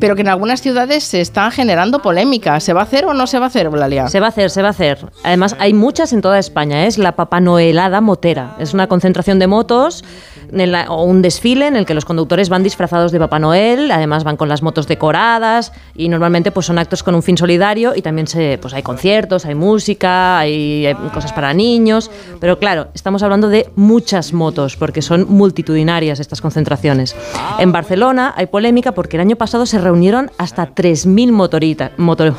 [0.00, 2.60] pero que en algunas ciudades se está generando polémica.
[2.60, 4.08] ¿Se va a hacer o no se va a hacer, Eulalia?
[4.08, 5.06] Se va a hacer, se va a hacer.
[5.22, 6.86] Además, hay muchas en toda España.
[6.86, 8.56] Es la Papá Noelada motera.
[8.58, 10.04] Es una concentración de motos
[10.52, 13.90] en la- o un desfile en el que los conductores van disfrazados de Papá Noel.
[13.90, 17.94] Además, van con las motos decoradas y normalmente pues, son actos con un fin solidario
[17.94, 22.10] y también se, pues, hay conciertos, hay música, hay, hay cosas para niños.
[22.40, 27.14] Pero claro, estamos hablando de muchas motos porque son multitudinarias estas concentraciones.
[27.58, 31.90] En Barcelona hay polémica porque el año pasado se reunieron hasta 3.000 motoritas.
[31.96, 32.34] motor-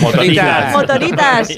[0.00, 0.72] Motoritas.
[0.72, 1.48] motoritas.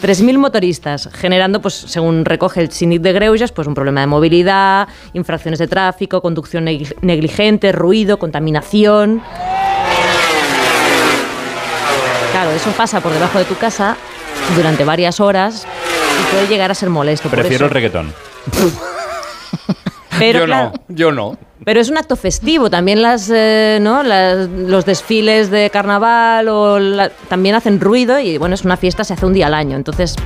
[0.00, 4.88] 3.000 motoristas, generando, pues, según recoge el Síndic de Greuges, pues un problema de movilidad,
[5.36, 9.22] infracciones de tráfico, conducción negli- negligente, ruido, contaminación.
[12.32, 13.96] Claro, eso pasa por debajo de tu casa
[14.56, 15.66] durante varias horas
[16.20, 17.28] y puede llegar a ser molesto.
[17.28, 18.12] por Prefiero el reggaetón.
[20.18, 21.36] Pero, yo claro, no, yo no.
[21.64, 22.70] pero es un acto festivo.
[22.70, 24.02] También las, eh, ¿no?
[24.02, 29.04] Las- los desfiles de carnaval o la- también hacen ruido y bueno, es una fiesta,
[29.04, 29.76] se hace un día al año.
[29.76, 30.16] Entonces,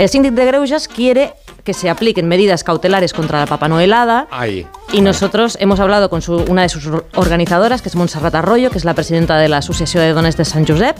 [0.00, 1.32] el síndic de Greujas quiere
[1.66, 4.26] que se apliquen medidas cautelares contra la Papa Noelada.
[4.30, 4.66] Ahí.
[4.92, 8.70] Y nosotros hemos hablado con su- una de sus or- organizadoras, que es Montserrat Arroyo,
[8.70, 10.96] que es la presidenta de la Asociación de Dones de San Josep,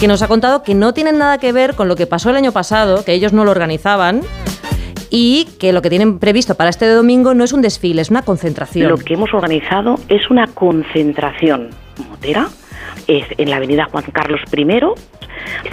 [0.00, 2.36] que nos ha contado que no tienen nada que ver con lo que pasó el
[2.36, 4.22] año pasado, que ellos no lo organizaban,
[5.10, 8.22] y que lo que tienen previsto para este domingo no es un desfile, es una
[8.22, 8.88] concentración.
[8.88, 11.70] Lo que hemos organizado es una concentración
[12.08, 12.48] motera.
[13.06, 14.66] Es en la avenida Juan Carlos I.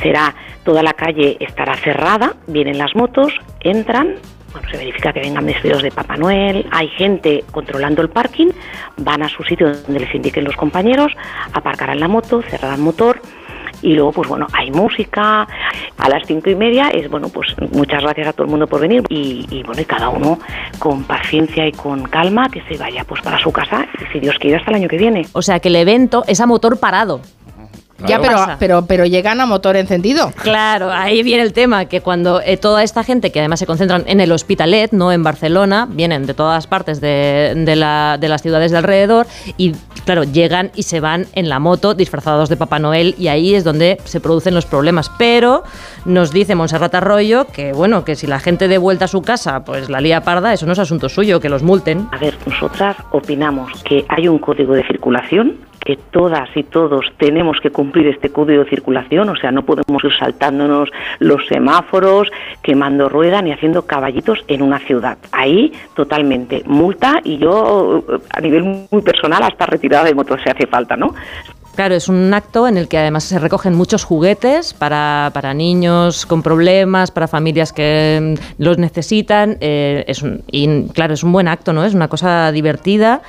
[0.01, 2.35] Será toda la calle estará cerrada.
[2.47, 4.15] Vienen las motos, entran.
[4.51, 6.67] Bueno, se verifica que vengan vestidos de Papá Noel.
[6.71, 8.49] Hay gente controlando el parking.
[8.97, 11.11] Van a su sitio donde les indiquen los compañeros.
[11.53, 13.19] Aparcarán la moto, cerrarán motor.
[13.83, 15.47] Y luego, pues bueno, hay música.
[15.97, 18.81] A las cinco y media es, bueno, pues muchas gracias a todo el mundo por
[18.81, 19.03] venir.
[19.09, 20.39] Y, y, bueno, y cada uno
[20.79, 23.85] con paciencia y con calma que se vaya pues para su casa.
[24.01, 25.27] Y si Dios quiere, hasta el año que viene.
[25.33, 27.21] O sea que el evento es a motor parado.
[28.05, 30.29] Ya, pero, pero, pero llegan a motor encendido.
[30.41, 34.03] Claro, ahí viene el tema, que cuando eh, toda esta gente, que además se concentran
[34.07, 38.41] en el Hospitalet, no en Barcelona, vienen de todas partes de, de la- de las
[38.41, 39.25] ciudades de alrededor
[39.57, 39.73] y,
[40.05, 43.63] claro, llegan y se van en la moto disfrazados de Papá Noel y ahí es
[43.63, 45.11] donde se producen los problemas.
[45.17, 45.63] Pero
[46.05, 49.63] nos dice Monserrat Arroyo que, bueno, que si la gente de vuelta a su casa
[49.63, 52.07] pues la lía parda, eso no es asunto suyo, que los multen.
[52.11, 57.57] A ver, nosotras opinamos que hay un código de circulación, que todas y todos tenemos
[57.61, 60.89] que cumplir este código de circulación, o sea, no podemos ir saltándonos
[61.19, 65.17] los semáforos, quemando rueda ni haciendo caballitos en una ciudad.
[65.31, 70.49] Ahí totalmente multa y yo eh, a nivel muy personal hasta retirada de moto si
[70.49, 71.13] hace falta, ¿no?
[71.75, 76.27] Claro, es un acto en el que además se recogen muchos juguetes para, para niños
[76.27, 79.57] con problemas, para familias que mm, los necesitan.
[79.59, 81.83] eh, es un- y claro, es un buen acto, ¿no?
[81.83, 83.21] Es una cosa divertida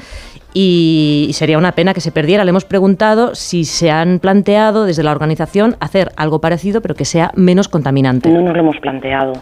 [0.52, 2.44] y, y sería una pena que se perdiera.
[2.44, 7.06] Le hemos preguntado si se han planteado desde la organización hacer algo parecido, pero que
[7.06, 8.28] sea menos contaminante.
[8.28, 9.32] No nos lo hemos planteado.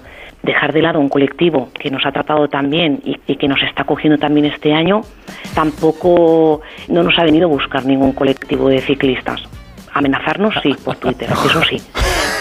[0.42, 3.62] Dejar de lado un colectivo que nos ha tratado tan bien y, y que nos
[3.62, 5.02] está cogiendo también este año,
[5.54, 9.42] tampoco no nos ha venido a buscar ningún colectivo de ciclistas.
[9.92, 11.80] Amenazarnos sí, por Twitter, eso sí.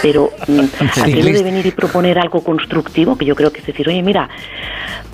[0.00, 3.88] Pero mm, aquello de venir y proponer algo constructivo, que yo creo que es decir,
[3.88, 4.28] oye, mira,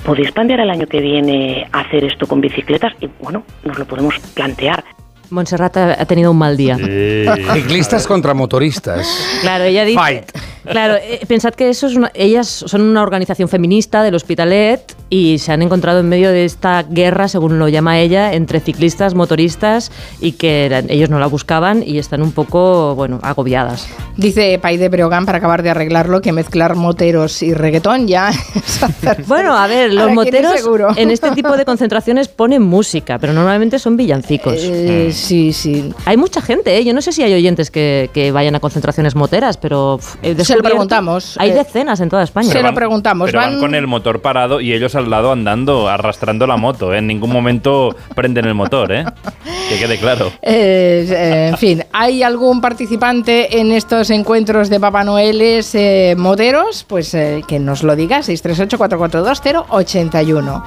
[0.05, 4.18] podéis plantear el año que viene hacer esto con bicicletas y bueno, nos lo podemos
[4.35, 4.85] plantear.
[5.31, 6.77] Montserrat ha ha tenido un mal día.
[6.77, 9.40] Ciclistas contra motoristas.
[9.42, 9.98] Claro, ella dice.
[9.98, 10.31] Fight.
[10.70, 15.38] Claro, eh, pensad que eso es una- ellas son una organización feminista del Hospitalet y
[15.38, 19.90] se han encontrado en medio de esta guerra, según lo llama ella, entre ciclistas, motoristas
[20.21, 23.88] y que eran- ellos no la buscaban y están un poco, bueno, agobiadas.
[24.16, 28.83] Dice Pai de Breogán, para acabar de arreglarlo, que mezclar moteros y reggaetón ya es
[28.83, 30.53] hacer- Bueno, a ver, los Ahora moteros
[30.97, 34.55] en este tipo de concentraciones ponen música, pero normalmente son villancicos.
[34.59, 35.92] Eh, sí, sí.
[36.05, 36.85] Hay mucha gente, ¿eh?
[36.85, 40.57] yo no sé si hay oyentes que, que vayan a concentraciones moteras, pero he Se
[40.57, 41.37] lo preguntamos.
[41.38, 42.51] Hay eh, decenas en toda España.
[42.53, 43.27] Se lo preguntamos.
[43.27, 43.53] Pero van...
[43.53, 46.92] Van- con el motor parado y ellos al lado andando, arrastrando la moto.
[46.92, 46.98] ¿eh?
[46.98, 49.04] En ningún momento prenden el motor, ¿eh?
[49.68, 50.32] Que quede claro.
[50.40, 56.87] Eh, eh, en fin, ¿hay algún participante en estos encuentros de Papá Noeles eh, moderos?
[56.88, 57.14] Pues
[57.46, 60.62] que nos lo diga, 638-442-081.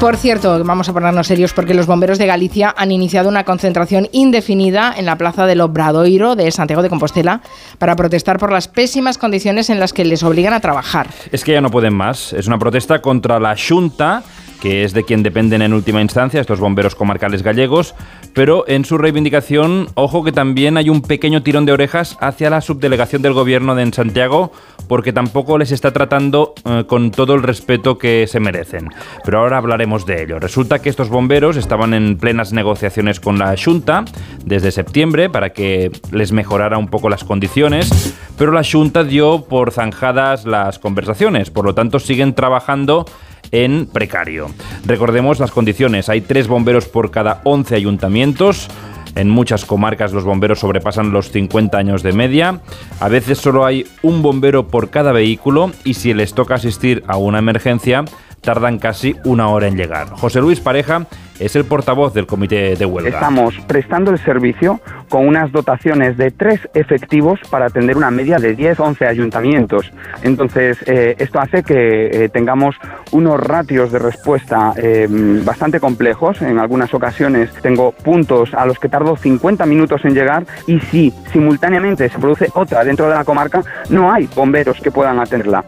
[0.00, 4.08] Por cierto, vamos a ponernos serios porque los bomberos de Galicia han iniciado una concentración
[4.12, 7.42] indefinida en la plaza del Obradoiro de Santiago de Compostela
[7.78, 11.08] para protestar por las pésimas condiciones en las que les obligan a trabajar.
[11.30, 12.32] Es que ya no pueden más.
[12.32, 14.22] Es una protesta contra la Junta
[14.62, 17.96] que es de quien dependen en última instancia estos bomberos comarcales gallegos,
[18.32, 22.60] pero en su reivindicación, ojo que también hay un pequeño tirón de orejas hacia la
[22.60, 24.52] subdelegación del gobierno de en Santiago,
[24.86, 28.88] porque tampoco les está tratando eh, con todo el respeto que se merecen.
[29.24, 30.38] Pero ahora hablaremos de ello.
[30.38, 34.04] Resulta que estos bomberos estaban en plenas negociaciones con la Junta
[34.44, 39.72] desde septiembre para que les mejorara un poco las condiciones, pero la Junta dio por
[39.72, 43.06] zanjadas las conversaciones, por lo tanto siguen trabajando
[43.52, 44.50] en precario.
[44.84, 48.68] Recordemos las condiciones, hay tres bomberos por cada 11 ayuntamientos.
[49.14, 52.60] En muchas comarcas los bomberos sobrepasan los 50 años de media.
[52.98, 57.18] A veces solo hay un bombero por cada vehículo y si les toca asistir a
[57.18, 58.06] una emergencia,
[58.42, 60.08] tardan casi una hora en llegar.
[60.10, 61.06] José Luis Pareja
[61.38, 63.10] es el portavoz del comité de huelga.
[63.10, 68.56] Estamos prestando el servicio con unas dotaciones de tres efectivos para atender una media de
[68.56, 69.92] 10-11 ayuntamientos.
[70.22, 72.76] Entonces, eh, esto hace que eh, tengamos
[73.12, 75.08] unos ratios de respuesta eh,
[75.44, 76.42] bastante complejos.
[76.42, 81.12] En algunas ocasiones tengo puntos a los que tardo 50 minutos en llegar y si
[81.32, 85.64] simultáneamente se produce otra dentro de la comarca, no hay bomberos que puedan atenderla.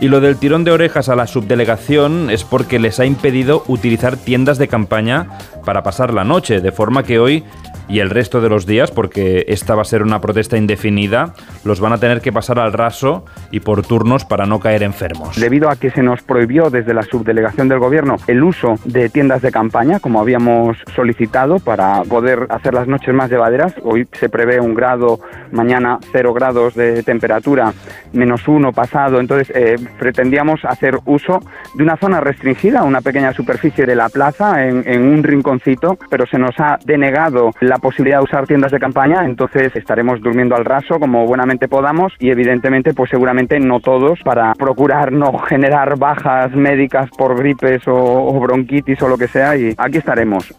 [0.00, 4.16] Y lo del tirón de orejas a la subdelegación es porque les ha impedido utilizar
[4.16, 5.28] tiendas de campaña
[5.64, 7.44] para pasar la noche, de forma que hoy
[7.90, 11.34] y el resto de los días, porque esta va a ser una protesta indefinida,
[11.64, 15.38] los van a tener que pasar al raso y por turnos para no caer enfermos.
[15.38, 19.42] Debido a que se nos prohibió desde la subdelegación del gobierno el uso de tiendas
[19.42, 24.60] de campaña, como habíamos solicitado para poder hacer las noches más llevaderas, hoy se prevé
[24.60, 25.20] un grado,
[25.50, 27.72] mañana cero grados de temperatura,
[28.12, 31.40] menos uno pasado, entonces eh, pretendíamos hacer uso
[31.74, 36.26] de una zona restringida, una pequeña superficie de la plaza en, en un rinconcito, pero
[36.26, 40.64] se nos ha denegado la posibilidad de usar tiendas de campaña, entonces estaremos durmiendo al
[40.64, 46.52] raso como buenamente podamos y evidentemente pues seguramente no todos para procurar no generar bajas
[46.54, 50.54] médicas por gripes o, bronquitis o lo que sea y aquí estaremos.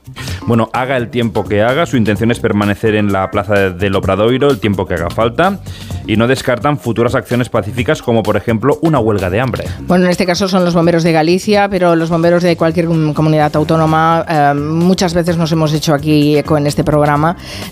[0.48, 4.50] Bueno, haga el tiempo que haga, su intención es permanecer en la plaza del Obradoiro
[4.50, 5.60] el tiempo que haga falta
[6.08, 9.66] y no descartan futuras acciones pacíficas como por ejemplo una huelga de hambre.
[9.82, 13.56] Bueno, en este caso son los bomberos de Galicia, pero los bomberos de cualquier comunidad
[13.56, 17.11] autónoma eh, muchas veces nos hemos hecho aquí eco en este programa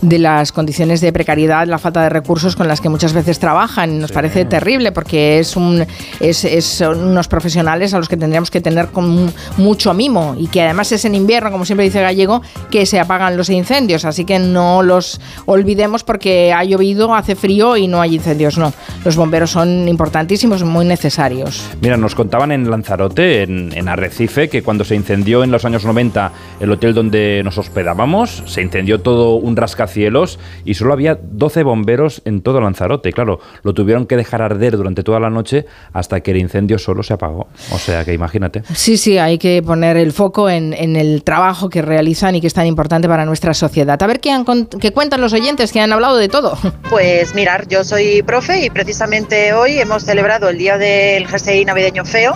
[0.01, 3.99] de las condiciones de precariedad, la falta de recursos con las que muchas veces trabajan.
[3.99, 5.85] Nos parece terrible porque es un,
[6.19, 10.61] es, son unos profesionales a los que tendríamos que tener con mucho mimo y que
[10.61, 14.05] además es en invierno, como siempre dice Gallego, que se apagan los incendios.
[14.05, 18.57] Así que no los olvidemos porque ha llovido, hace frío y no hay incendios.
[18.57, 18.73] No,
[19.05, 21.69] los bomberos son importantísimos, muy necesarios.
[21.81, 25.85] Mira, nos contaban en Lanzarote, en, en Arrecife, que cuando se incendió en los años
[25.85, 31.63] 90 el hotel donde nos hospedábamos, se incendió todo un rascacielos y solo había 12
[31.63, 33.11] bomberos en todo Lanzarote.
[33.11, 37.03] Claro, lo tuvieron que dejar arder durante toda la noche hasta que el incendio solo
[37.03, 37.47] se apagó.
[37.71, 38.63] O sea que imagínate.
[38.73, 42.53] Sí, sí, hay que poner el foco en, el trabajo que realizan y que es
[42.53, 44.01] tan importante para nuestra sociedad.
[44.01, 44.45] A ver qué, han,
[44.79, 46.57] qué cuentan los oyentes que han hablado de todo.
[46.89, 52.03] Pues mirar, yo soy profe y precisamente hoy hemos celebrado el Día del Jersey Navideño
[52.03, 52.35] Feo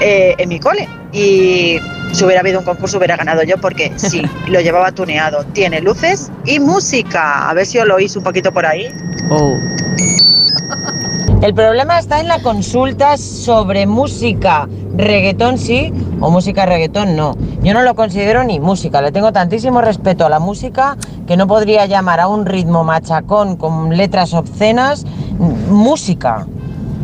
[0.00, 0.88] eh, en mi cole.
[1.12, 1.78] Y
[2.12, 5.44] si hubiera habido un concurso hubiera ganado yo porque sí, lo llevaba tuneado.
[5.52, 7.48] Tiene luces y música.
[7.48, 8.88] A ver si os lo oís un poquito por ahí.
[9.30, 9.54] Oh.
[11.42, 14.68] El problema está en la consulta sobre música.
[14.94, 17.36] Reggaetón sí o música reggaetón no.
[17.62, 19.02] Yo no lo considero ni música.
[19.02, 20.96] Le tengo tantísimo respeto a la música
[21.26, 25.04] que no podría llamar a un ritmo machacón con letras obscenas
[25.68, 26.46] música.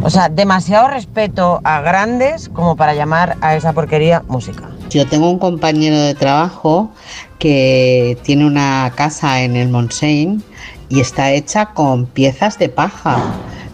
[0.04, 4.68] O sea, demasiado respeto a grandes como para llamar a esa porquería música.
[4.90, 6.90] Yo tengo un compañero de trabajo
[7.38, 10.40] que tiene una casa en el Montseny
[10.88, 13.18] y está hecha con piezas de paja.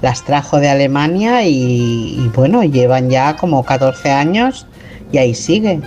[0.03, 4.67] Las trajo de Alemania y, y bueno, llevan ya como 14 años
[5.13, 5.81] y ahí sigue.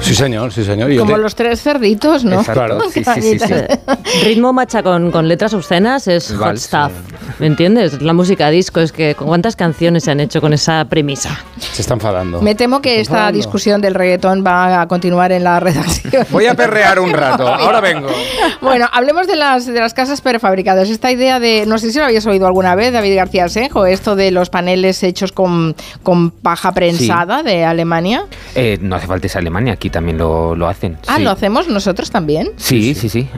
[0.00, 0.94] Sí, señor, sí, señor.
[0.96, 2.44] Como los tres cerditos, ¿no?
[2.44, 3.54] Claro, sí, sí, sí,
[4.24, 6.92] Ritmo macha con, con, letras obscenas es hot stuff.
[7.38, 8.00] ¿Me entiendes?
[8.00, 11.38] La música disco es que ¿cuántas canciones se han hecho con esa premisa?
[11.58, 12.40] Se está enfadando.
[12.40, 16.24] Me temo que esta discusión del reggaetón va a continuar en la redacción.
[16.30, 18.08] Voy a perrear un rato, ahora vengo.
[18.62, 20.88] Bueno, hablemos de las, de las casas prefabricadas.
[20.88, 24.16] Esta idea de, no sé si lo habías oído alguna vez, David García Senjo, esto
[24.16, 28.24] de los paneles hechos con, con paja prensada de Alemania.
[28.54, 30.96] Eh, no hace falta esa Alemania, aquí también lo, hacen.
[31.06, 32.52] Ah, ¿lo hacemos nosotros también?
[32.56, 33.28] Sí, sí, sí.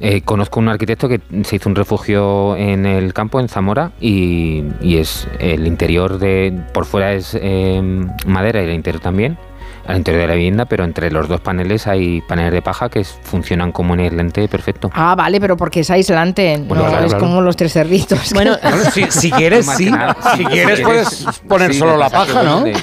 [0.00, 4.64] Eh, conozco un arquitecto que se hizo un refugio en el campo, en Zamora, y,
[4.82, 6.56] es el interior de.
[6.72, 7.82] Por fuera es eh,
[8.26, 9.38] madera y el interior también
[9.86, 13.04] al interior de la vivienda, pero entre los dos paneles hay paneles de paja que
[13.04, 14.90] funcionan como un aislante perfecto.
[14.94, 17.24] Ah, vale, pero porque es aislante, Bueno, no claro, es claro.
[17.26, 18.32] como los tres cerditos.
[18.32, 18.56] Bueno,
[18.92, 19.86] si, si quieres, sí.
[19.86, 22.64] Si sí, quieres, si puedes poner sí, solo la paja, ¿no?
[22.64, 22.74] Le,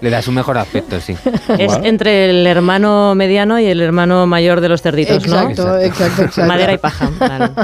[0.00, 1.16] le das un mejor aspecto, sí.
[1.58, 5.40] Es entre el hermano mediano y el hermano mayor de los cerditos, ¿no?
[5.50, 6.48] Exacto, exacto, exacto.
[6.48, 7.10] Madera y paja.
[7.18, 7.50] vale.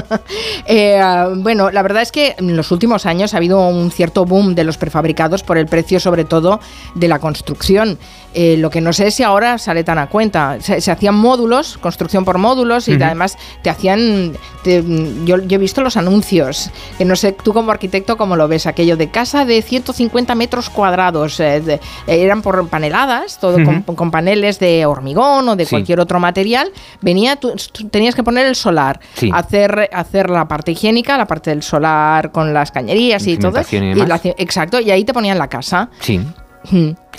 [0.69, 0.99] Eh,
[1.37, 4.63] bueno, la verdad es que en los últimos años ha habido un cierto boom de
[4.63, 6.59] los prefabricados por el precio, sobre todo,
[6.95, 7.97] de la construcción.
[8.33, 10.57] Eh, lo que no sé es si ahora sale tan a cuenta.
[10.59, 14.33] Se, se hacían módulos, construcción por módulos, y además te hacían.
[14.63, 14.83] te-
[15.25, 18.67] yo, yo he visto los anuncios, que no sé tú como arquitecto cómo lo ves,
[18.67, 21.39] aquello de casa de 150 metros cuadrados.
[21.39, 23.57] eh, de- eh, eran por paneladas, todo
[23.95, 25.69] con, paneles de hormigón o de Sí.
[25.71, 26.69] cualquier otro material.
[27.01, 29.29] Venía, tú, tú tenías que poner el solar, Sí.
[29.33, 33.61] hacer, hacer la parte higiénica, la parte del solar con las cañerías y todo.
[33.71, 34.07] Y demás.
[34.09, 35.89] la exacto, y ahí te ponían la casa.
[35.99, 36.19] Sí.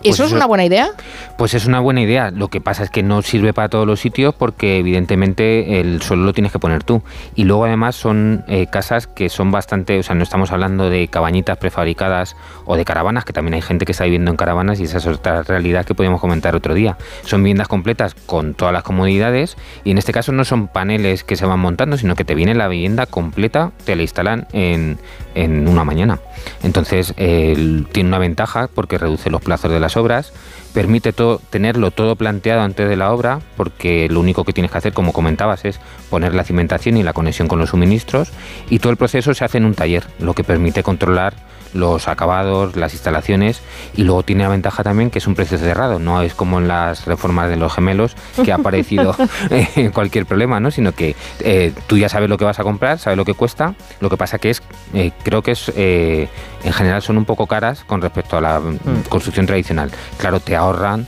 [0.02, 0.08] Hmm.
[0.08, 0.90] ¿Eso Pues es una buena idea?
[1.36, 2.30] Pues es una buena idea.
[2.30, 6.24] Lo que pasa es que no sirve para todos los sitios porque evidentemente el suelo
[6.24, 7.02] lo tienes que poner tú.
[7.34, 11.08] Y luego además son eh, casas que son bastante, o sea, no estamos hablando de
[11.08, 14.84] cabañitas prefabricadas o de caravanas, que también hay gente que está viviendo en caravanas y
[14.84, 16.96] esa es otra realidad que podemos comentar otro día.
[17.24, 21.36] Son viviendas completas con todas las comodidades y en este caso no son paneles que
[21.36, 24.98] se van montando, sino que te viene la vivienda completa, te la instalan en,
[25.34, 26.18] en una mañana.
[26.62, 30.32] Entonces eh, tiene una ventaja porque reduce los plazos de las obras,
[30.74, 31.14] permite
[31.48, 35.14] tenerlo todo planteado antes de la obra, porque lo único que tienes que hacer, como
[35.14, 35.80] comentabas, es
[36.10, 38.30] poner la cimentación y la conexión con los suministros,
[38.68, 41.32] y todo el proceso se hace en un taller, lo que permite controlar
[41.74, 43.60] los acabados, las instalaciones,
[43.94, 46.68] y luego tiene la ventaja también que es un precio cerrado, no es como en
[46.68, 49.14] las reformas de los gemelos, que ha aparecido
[49.50, 50.70] eh, cualquier problema, ¿no?
[50.70, 53.74] sino que eh, tú ya sabes lo que vas a comprar, sabes lo que cuesta,
[54.00, 54.62] lo que pasa que es,
[54.94, 56.28] eh, creo que es, eh,
[56.64, 59.90] en general son un poco caras con respecto a la mm, construcción tradicional.
[60.16, 61.06] Claro, te ahorran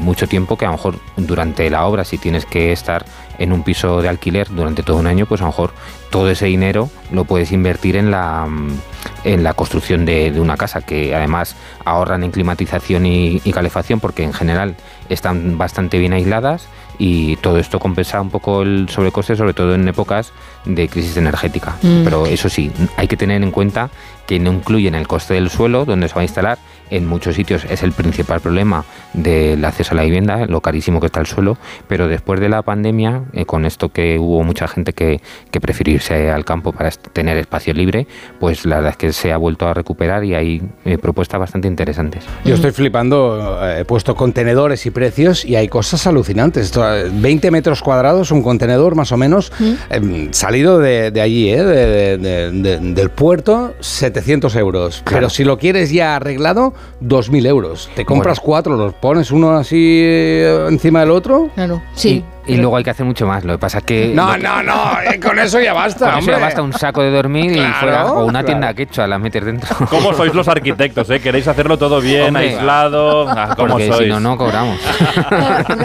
[0.00, 3.06] mucho tiempo que a lo mejor durante la obra, si tienes que estar
[3.40, 5.72] en un piso de alquiler durante todo un año, pues a lo mejor
[6.10, 8.78] todo ese dinero lo puedes invertir en la, mm,
[9.24, 14.32] en la construcción de, una casa, que además ahorran en climatización y calefacción porque en
[14.32, 14.76] general
[15.08, 16.68] están bastante bien aisladas
[17.00, 20.32] y todo esto compensa un poco el sobrecoste, sobre todo en épocas
[20.66, 21.76] de crisis energética.
[21.80, 22.04] Mm.
[22.04, 23.88] Pero eso sí, hay que tener en cuenta
[24.26, 26.58] que no incluyen el coste del suelo donde se va a instalar.
[26.90, 31.06] En muchos sitios es el principal problema del acceso a la vivienda, lo carísimo que
[31.06, 34.92] está el suelo, pero después de la pandemia, eh, con esto que hubo mucha gente
[34.92, 35.20] que,
[35.52, 38.08] que prefirió irse al campo para tener espacio libre,
[38.40, 41.68] pues la verdad es que se ha vuelto a recuperar y hay eh, propuestas bastante
[41.68, 42.24] interesantes.
[42.44, 46.66] Yo estoy flipando, eh, he puesto contenedores y precios y hay cosas alucinantes.
[46.66, 49.52] Esto, eh, 20 metros cuadrados, un contenedor más o menos,
[49.90, 55.02] eh, salido de, de allí, eh, de- de- de- del puerto, 700 euros.
[55.08, 57.88] Pero si lo quieres ya arreglado, 2.000 euros.
[57.94, 61.50] Te compras cuatro, los pones uno así eh, encima del otro.
[61.54, 62.24] Claro, sí.
[62.24, 63.44] Y, luego hay que hacer mucho más.
[63.44, 64.12] Lo que pasa es que.
[64.14, 64.74] No, que- no, no,
[65.10, 68.06] eh, con eso ya basta, Con eso ya basta un saco de dormir y fuera.
[68.12, 68.46] O una claro.
[68.46, 69.74] tienda quechua, la metes dentro.
[69.88, 71.08] ¿Cómo sois los arquitectos?
[71.10, 71.20] Eh?
[71.20, 73.28] ¿Queréis hacerlo todo bien, Hombre, aislado?
[73.28, 73.98] Ah, ¿Cómo Porque sois?
[74.04, 74.78] si no, no cobramos.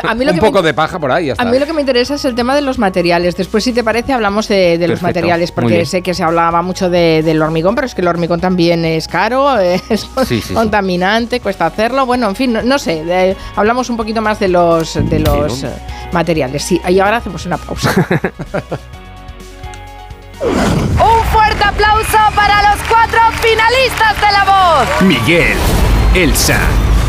[0.04, 1.44] A mí lo un que poco me- de paja por ahí, ya está.
[1.44, 3.36] A mí lo que me interesa es el tema de los materiales.
[3.36, 6.90] Después, si te parece, hablamos de, de los materiales, porque sé que se hablaba mucho
[6.90, 10.54] de- del hormigón, pero es que el hormigón también es caro, es Sí, sí, sí.
[10.54, 12.06] contaminante, cuesta hacerlo.
[12.06, 13.04] Bueno, en fin, no, no sé.
[13.04, 15.70] de- hablamos un poquito más de los, de los ¿no?
[16.16, 16.64] Materiales.
[16.64, 17.94] Sí, y ahora hacemos una pausa.
[20.42, 25.02] Un fuerte aplauso para los cuatro finalistas de La Voz.
[25.02, 25.58] Miguel,
[26.14, 26.58] Elsa,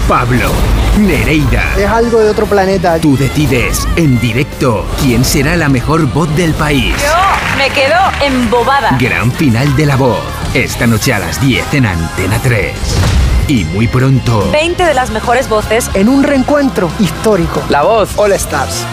[0.08, 0.50] Pablo,
[0.98, 1.74] Nereida.
[1.76, 2.98] Es algo de otro planeta.
[2.98, 6.94] Tú decides en directo quién será la mejor voz del país.
[7.00, 8.96] Yo me quedo embobada.
[9.00, 10.20] Gran final de la voz.
[10.54, 13.25] Esta noche a las 10 en Antena 3.
[13.48, 14.48] Y muy pronto.
[14.52, 17.62] 20 de las mejores voces En un reencuentro histórico.
[17.68, 18.84] La voz All Stars.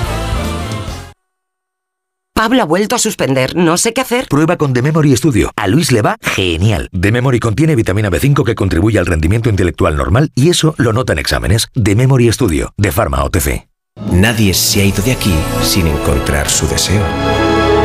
[2.35, 4.27] Pablo ha vuelto a suspender, no sé qué hacer.
[4.27, 5.51] Prueba con The Memory Studio.
[5.55, 6.89] A Luis le va genial.
[6.99, 11.13] The Memory contiene vitamina B5 que contribuye al rendimiento intelectual normal y eso lo nota
[11.13, 11.69] en exámenes.
[11.81, 13.67] The Memory Studio, de Pharma OTC.
[14.11, 17.03] Nadie se ha ido de aquí sin encontrar su deseo.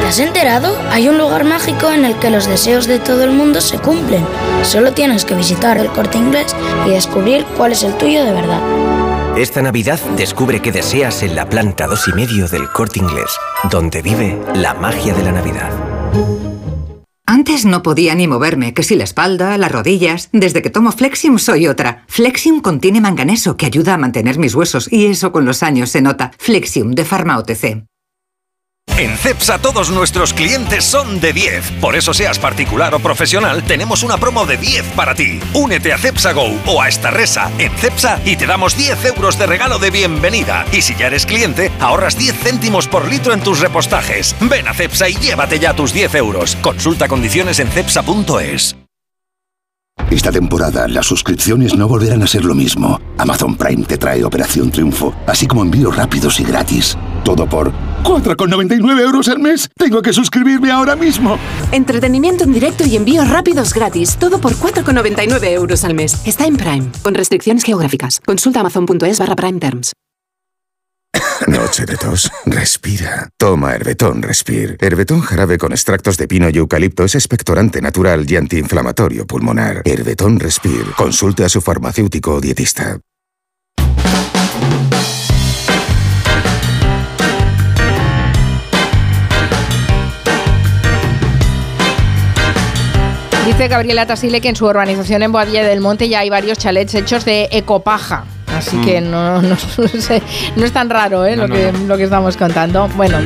[0.09, 0.75] ¿Te has enterado?
[0.91, 4.25] Hay un lugar mágico en el que los deseos de todo el mundo se cumplen.
[4.63, 6.57] Solo tienes que visitar el corte inglés
[6.87, 8.63] y descubrir cuál es el tuyo de verdad.
[9.37, 13.37] Esta Navidad descubre qué deseas en la planta dos y medio del Corte Inglés,
[13.71, 15.71] donde vive la magia de la Navidad.
[17.27, 20.31] Antes no podía ni moverme, que si la espalda, las rodillas.
[20.33, 22.05] Desde que tomo Flexium soy otra.
[22.09, 26.01] Flexium contiene manganeso que ayuda a mantener mis huesos y eso con los años se
[26.01, 26.31] nota.
[26.39, 27.85] Flexium de Pharma OTC.
[28.99, 31.75] En CEPSA todos nuestros clientes son de 10.
[31.81, 35.39] Por eso seas particular o profesional, tenemos una promo de 10 para ti.
[35.55, 39.39] Únete a CEPSA Go o a esta resa en CEPSA y te damos 10 euros
[39.39, 40.67] de regalo de bienvenida.
[40.73, 44.35] Y si ya eres cliente, ahorras 10 céntimos por litro en tus repostajes.
[44.41, 46.57] Ven a CEPSA y llévate ya tus 10 euros.
[46.61, 48.75] Consulta condiciones en cepsa.es.
[50.11, 53.01] Esta temporada las suscripciones no volverán a ser lo mismo.
[53.17, 56.97] Amazon Prime te trae Operación Triunfo, así como envíos rápidos y gratis.
[57.25, 57.73] Todo por
[58.05, 59.69] 4,99 euros al mes.
[59.77, 61.39] Tengo que suscribirme ahora mismo.
[61.73, 64.17] Entretenimiento en directo y envíos rápidos gratis.
[64.17, 66.27] Todo por 4,99 euros al mes.
[66.27, 68.21] Está en Prime, con restricciones geográficas.
[68.25, 69.93] Consulta amazon.es barra Prime Terms.
[71.47, 72.31] Noche de tos.
[72.47, 73.29] Respira.
[73.37, 74.77] Toma Herbetón Respir.
[74.81, 79.83] Herbetón jarabe con extractos de pino y eucalipto es expectorante natural y antiinflamatorio pulmonar.
[79.85, 80.85] Herbetón Respir.
[80.97, 83.01] Consulte a su farmacéutico o dietista.
[93.49, 96.95] Dice Gabriela Tasile que en su urbanización en Boadilla del Monte ya hay varios chalets
[96.95, 98.25] hechos de ecopaja.
[98.55, 98.85] Así Mm.
[98.85, 99.41] que no,
[100.57, 101.35] no, es tan raro ¿eh?
[101.35, 102.89] No, lo, no, que, lo que estamos contando.
[102.97, 103.19] Bueno,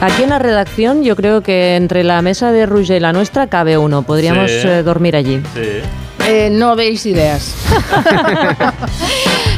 [0.00, 3.46] Aquí en la redacción yo creo que entre la mesa de Ruge y la nuestra
[3.46, 4.02] cabe uno.
[4.02, 4.66] Podríamos Sí.
[4.66, 5.40] eh, dormir allí.
[6.26, 7.54] eh, no deis ideas.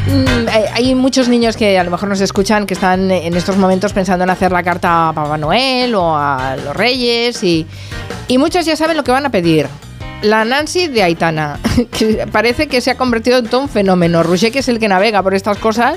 [0.07, 3.57] Mm, eh, Hay muchos niños que a lo mejor nos escuchan que están en estos
[3.57, 7.67] momentos pensando en hacer la carta a Papá Noel o a los Reyes y,
[8.29, 9.67] y muchos ya saben lo que van a pedir.
[10.23, 11.59] La Nancy de Aitana,
[11.97, 14.23] que parece que se ha convertido en todo un fenómeno.
[14.23, 15.95] Roger, que es el que navega por estas cosas,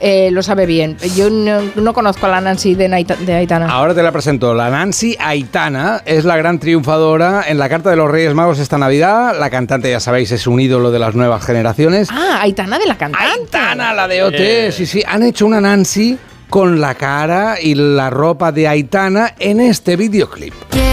[0.00, 0.98] eh, lo sabe bien.
[1.16, 3.66] Yo no, no conozco a la Nancy de, Naita- de Aitana.
[3.70, 4.52] Ahora te la presento.
[4.52, 8.76] La Nancy Aitana es la gran triunfadora en la Carta de los Reyes Magos esta
[8.76, 9.38] Navidad.
[9.38, 12.08] La cantante, ya sabéis, es un ídolo de las nuevas generaciones.
[12.12, 13.26] Ah, Aitana de la cantante.
[13.40, 14.70] Aitana, la de OT.
[14.72, 15.02] Sí, sí.
[15.08, 16.18] Han hecho una Nancy
[16.50, 20.52] con la cara y la ropa de Aitana en este videoclip.
[20.68, 20.91] Quiero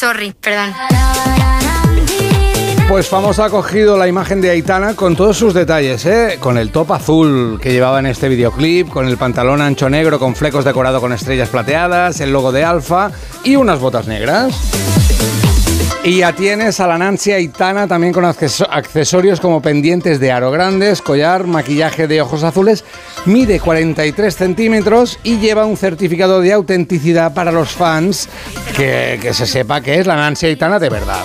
[0.00, 0.72] sorry, perdón.
[2.88, 6.38] Pues famosa ha cogido la imagen de Aitana con todos sus detalles, ¿eh?
[6.40, 10.34] Con el top azul que llevaba en este videoclip, con el pantalón ancho negro con
[10.34, 13.12] flecos decorado con estrellas plateadas, el logo de Alfa
[13.44, 14.99] y unas botas negras.
[16.02, 20.50] Y ya tienes a la Nancy Aitana también con acceso- accesorios como pendientes de aro
[20.50, 22.84] grandes, collar, maquillaje de ojos azules.
[23.26, 28.30] Mide 43 centímetros y lleva un certificado de autenticidad para los fans
[28.74, 31.20] que, que se sepa que es la Nancy Aitana de verdad.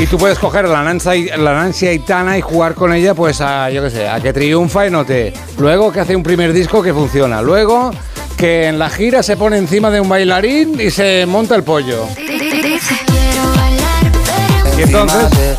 [0.00, 3.68] Y tú puedes coger la Nancy, la Nancy Aitana y jugar con ella, pues a,
[3.68, 5.32] yo qué sé, a que triunfa y no te.
[5.58, 7.42] Luego que hace un primer disco que funciona.
[7.42, 7.90] Luego
[8.36, 12.06] que en la gira se pone encima de un bailarín y se monta el pollo.
[14.78, 15.58] Y entonces.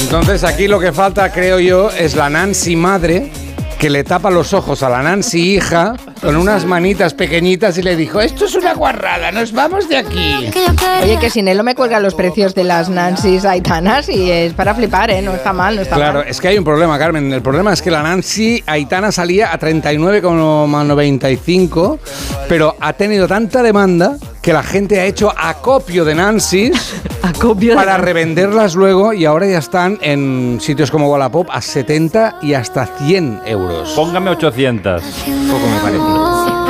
[0.00, 3.30] Entonces aquí lo que falta, creo yo, es la Nancy madre
[3.78, 7.96] que le tapa los ojos a la Nancy hija con unas manitas pequeñitas y le
[7.96, 10.50] dijo, esto es una guarrada, nos vamos de aquí.
[11.02, 14.52] Oye, que sin él no me cuelgan los precios de las Nancy's Aitanas y es
[14.52, 15.22] para flipar, ¿eh?
[15.22, 16.28] No está mal, no está Claro, mal.
[16.28, 17.32] es que hay un problema, Carmen.
[17.32, 21.98] El problema es que la Nancy Aitana salía a 39,95,
[22.50, 26.94] pero ha tenido tanta demanda que la gente ha hecho acopio de Nancy's
[27.74, 32.86] para revenderlas luego y ahora ya están en sitios como Wallapop a 70 y hasta
[32.86, 33.90] 100 euros.
[33.90, 35.02] Póngame 800.
[35.02, 36.60] Poco me parece.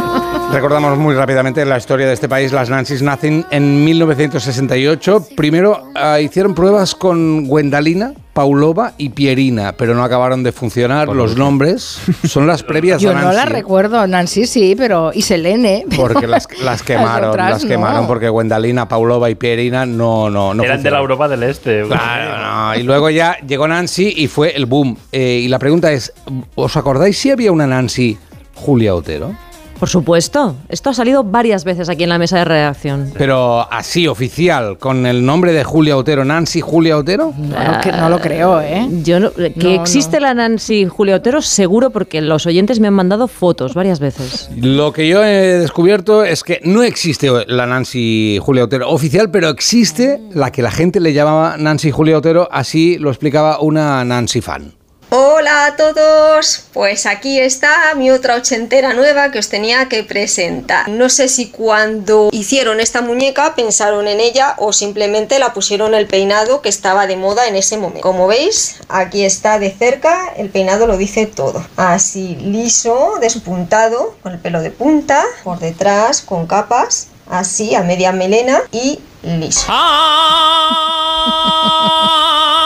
[0.52, 2.50] Recordamos muy rápidamente la historia de este país.
[2.50, 5.28] Las Nancy's nacen en 1968.
[5.36, 11.08] Primero eh, hicieron pruebas con Gwendalina, Paulova y Pierina, pero no acabaron de funcionar.
[11.08, 13.36] Los nombres son las previas Yo a no Nancy.
[13.36, 15.84] la recuerdo, Nancy sí, pero y Selene.
[15.90, 17.68] pero Porque las, las quemaron, otras las no.
[17.68, 20.98] quemaron porque Gwendalina, Paulova y Pierina no, no, no Eran de la.
[21.00, 21.82] Europa del Este.
[21.86, 22.76] Claro, no.
[22.80, 24.96] Y luego ya llegó Nancy y fue el boom.
[25.12, 26.12] Eh, y la pregunta es,
[26.54, 28.16] ¿os acordáis si había una Nancy
[28.54, 29.34] Julia Otero?
[29.80, 30.56] Por supuesto.
[30.68, 33.12] Esto ha salido varias veces aquí en la mesa de redacción.
[33.16, 37.32] Pero así, oficial, con el nombre de Julia Otero, Nancy Julia Otero.
[37.36, 38.86] No, que no lo creo, ¿eh?
[39.02, 42.94] Yo no- que No, existe la Nancy Julia Otero, seguro, porque los oyentes me han
[42.94, 44.50] mandado fotos varias veces.
[44.56, 49.48] Lo que yo he descubierto es que no existe la Nancy Julia Otero oficial, pero
[49.48, 54.42] existe la que la gente le llamaba Nancy Julia Otero, así lo explicaba una Nancy
[54.42, 54.74] fan.
[55.12, 60.88] Hola a todos, pues aquí está mi otra ochentera nueva que os tenía que presentar.
[60.88, 66.06] No sé si cuando hicieron esta muñeca pensaron en ella o simplemente la pusieron el
[66.06, 68.02] peinado que estaba de moda en ese momento.
[68.02, 71.66] Como veis, aquí está de cerca, el peinado lo dice todo.
[71.76, 78.12] Así liso, despuntado, con el pelo de punta, por detrás con capas, así a media
[78.12, 79.72] melena y liso.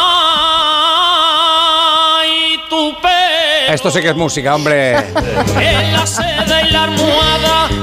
[3.75, 4.95] Esto sí que es música, hombre.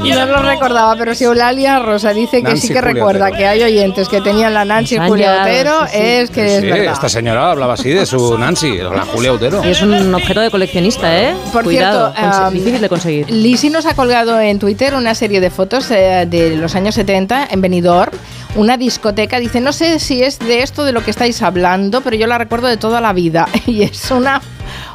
[0.03, 3.37] Y no lo recordaba, pero si Eulalia Rosa dice que Nancy sí que recuerda Otero.
[3.37, 5.97] que hay oyentes que tenían la Nancy Julia llegado, Otero, sí, sí.
[6.03, 6.93] es que es Sí, verdad.
[6.93, 9.61] esta señora hablaba así de su Nancy, la Julia Otero.
[9.63, 11.35] Y es un objeto de coleccionista, ¿eh?
[11.53, 13.29] Por Cuidado, cierto, um, difícil de conseguir.
[13.29, 17.49] Lisi nos ha colgado en Twitter una serie de fotos eh, de los años 70
[17.51, 18.11] en Benidorm,
[18.55, 19.39] una discoteca.
[19.39, 22.37] Dice, no sé si es de esto de lo que estáis hablando, pero yo la
[22.37, 23.47] recuerdo de toda la vida.
[23.67, 24.41] Y es una,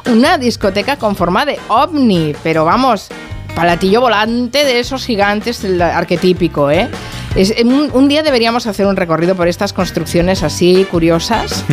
[0.09, 3.07] una discoteca con forma de ovni, pero vamos,
[3.55, 6.89] palatillo volante de esos gigantes, arquetípico, ¿eh?
[7.37, 11.63] Es, en un, un día deberíamos hacer un recorrido por estas construcciones así curiosas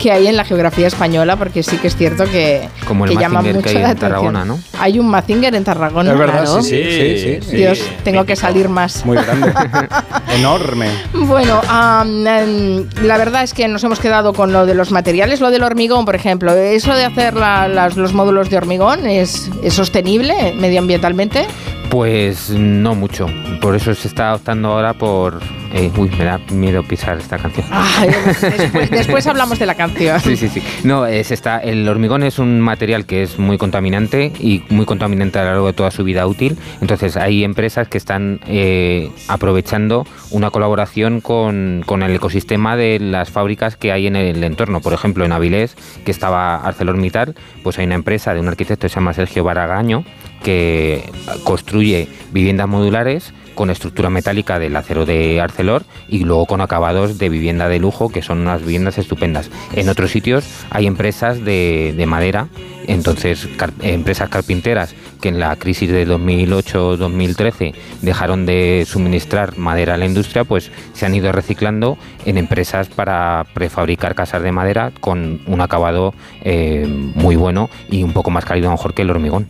[0.00, 3.16] que hay en la geografía española, porque sí que es cierto que, Como el que
[3.16, 4.62] llama mucho que hay la en Tarragona, atención.
[4.72, 4.78] ¿no?
[4.80, 6.12] Hay un Mazinger en Tarragona.
[6.12, 7.56] Es verdad, sí, sí, sí, sí.
[7.56, 9.04] Dios, tengo que salir más.
[9.06, 9.52] Muy grande.
[10.36, 10.88] Enorme.
[11.14, 15.50] Bueno, em, la verdad es que nos hemos quedado con lo de los materiales, lo
[15.50, 16.52] del hormigón, por ejemplo.
[16.54, 21.46] ¿Eso de hacer la- las- los módulos de hormigón es, es sostenible medioambientalmente?
[21.94, 23.28] Pues no mucho.
[23.60, 25.38] Por eso se está optando ahora por.
[25.76, 27.66] Eh, uy, me da miedo pisar esta canción.
[27.68, 30.20] Ay, después, después hablamos de la canción.
[30.20, 30.62] Sí, sí, sí.
[30.84, 35.40] No, es está, el hormigón es un material que es muy contaminante y muy contaminante
[35.40, 36.56] a lo largo de toda su vida útil.
[36.80, 43.30] Entonces hay empresas que están eh, aprovechando una colaboración con, con el ecosistema de las
[43.30, 44.80] fábricas que hay en el entorno.
[44.80, 48.90] Por ejemplo, en Avilés, que estaba ArcelorMittal, pues hay una empresa de un arquitecto que
[48.90, 50.04] se llama Sergio Baragaño
[50.44, 51.10] que
[51.42, 57.28] construye viviendas modulares con estructura metálica del acero de Arcelor y luego con acabados de
[57.28, 59.50] vivienda de lujo, que son unas viviendas estupendas.
[59.74, 62.48] En otros sitios hay empresas de, de madera,
[62.86, 69.96] entonces car- empresas carpinteras que en la crisis de 2008-2013 dejaron de suministrar madera a
[69.96, 71.96] la industria, pues se han ido reciclando
[72.26, 78.12] en empresas para prefabricar casas de madera con un acabado eh, muy bueno y un
[78.12, 79.46] poco más cálido a lo mejor que el hormigón.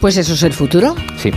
[0.00, 0.94] Pues eso es el futuro.
[1.16, 1.30] Sí.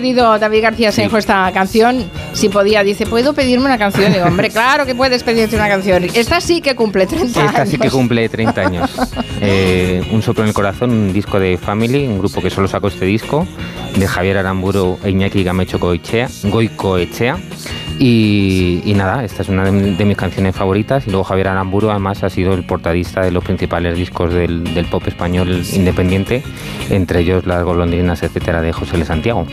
[0.00, 2.04] Pedido David García Senjo esta canción.
[2.34, 4.12] Si podía, dice, ¿puedo pedirme una canción?
[4.12, 6.04] Digo, hombre, claro que puedes pedirte una canción.
[6.12, 7.70] Esta sí que cumple 30 Esta años.
[7.70, 8.90] sí que cumple 30 años.
[9.38, 12.88] Eh, un soplo en el corazón, un disco de Family, un grupo que solo sacó
[12.88, 13.46] este disco,
[13.94, 17.36] de Javier Aramburu e Iñaki Gamecho Goicoechea.
[17.98, 21.06] Y, y nada, esta es una de, de mis canciones favoritas.
[21.06, 24.84] Y luego Javier Aramburu además ha sido el portadista de los principales discos del, del
[24.86, 26.42] pop español independiente,
[26.90, 29.04] entre ellos las golondrinas, etcétera, de José L.
[29.04, 29.46] Santiago.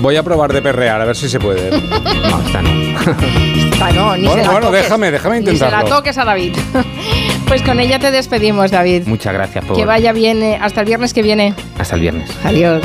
[0.00, 1.70] Voy a probar de perrear, a ver si se puede.
[2.24, 2.70] No, esta no.
[2.70, 4.82] Esta no, ni Bueno, se la bueno, toques.
[4.82, 5.88] déjame, déjame Ni se la intentarlo.
[5.96, 6.52] toques a David.
[7.48, 9.02] pues con ella te despedimos, David.
[9.06, 9.76] Muchas gracias por.
[9.76, 11.54] Que vaya bien eh, hasta el viernes que viene.
[11.78, 12.30] Hasta el viernes.
[12.44, 12.82] Adiós.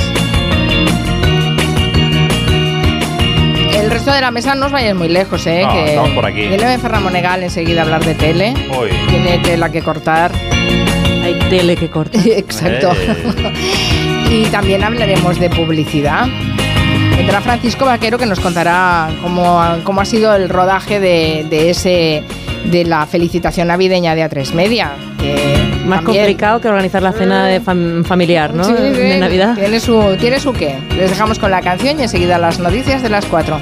[3.89, 5.63] El resto de la mesa no os vayáis muy lejos, ¿eh?
[5.65, 6.47] No, que estamos por aquí.
[6.47, 8.53] Viene Ferran Monegal enseguida a hablar de tele.
[8.79, 8.89] Uy.
[9.09, 10.31] Tiene tela que cortar.
[11.23, 12.19] Hay tele que corta.
[12.25, 12.91] Exacto.
[14.29, 16.27] y también hablaremos de publicidad.
[17.17, 21.71] Vendrá Francisco Vaquero que nos contará cómo, ha- cómo ha sido el rodaje de, de
[21.71, 22.23] ese
[22.65, 24.91] de la felicitación navideña de A3 Media.
[25.19, 25.33] que
[25.85, 28.63] Más también- complicado que organizar la cena de fam- familiar, ¿no?
[28.63, 29.55] Sí, sí, De Navidad.
[29.55, 30.75] Tiene su, tiene su qué.
[30.95, 33.59] Les dejamos con la canción y enseguida las noticias de las 4.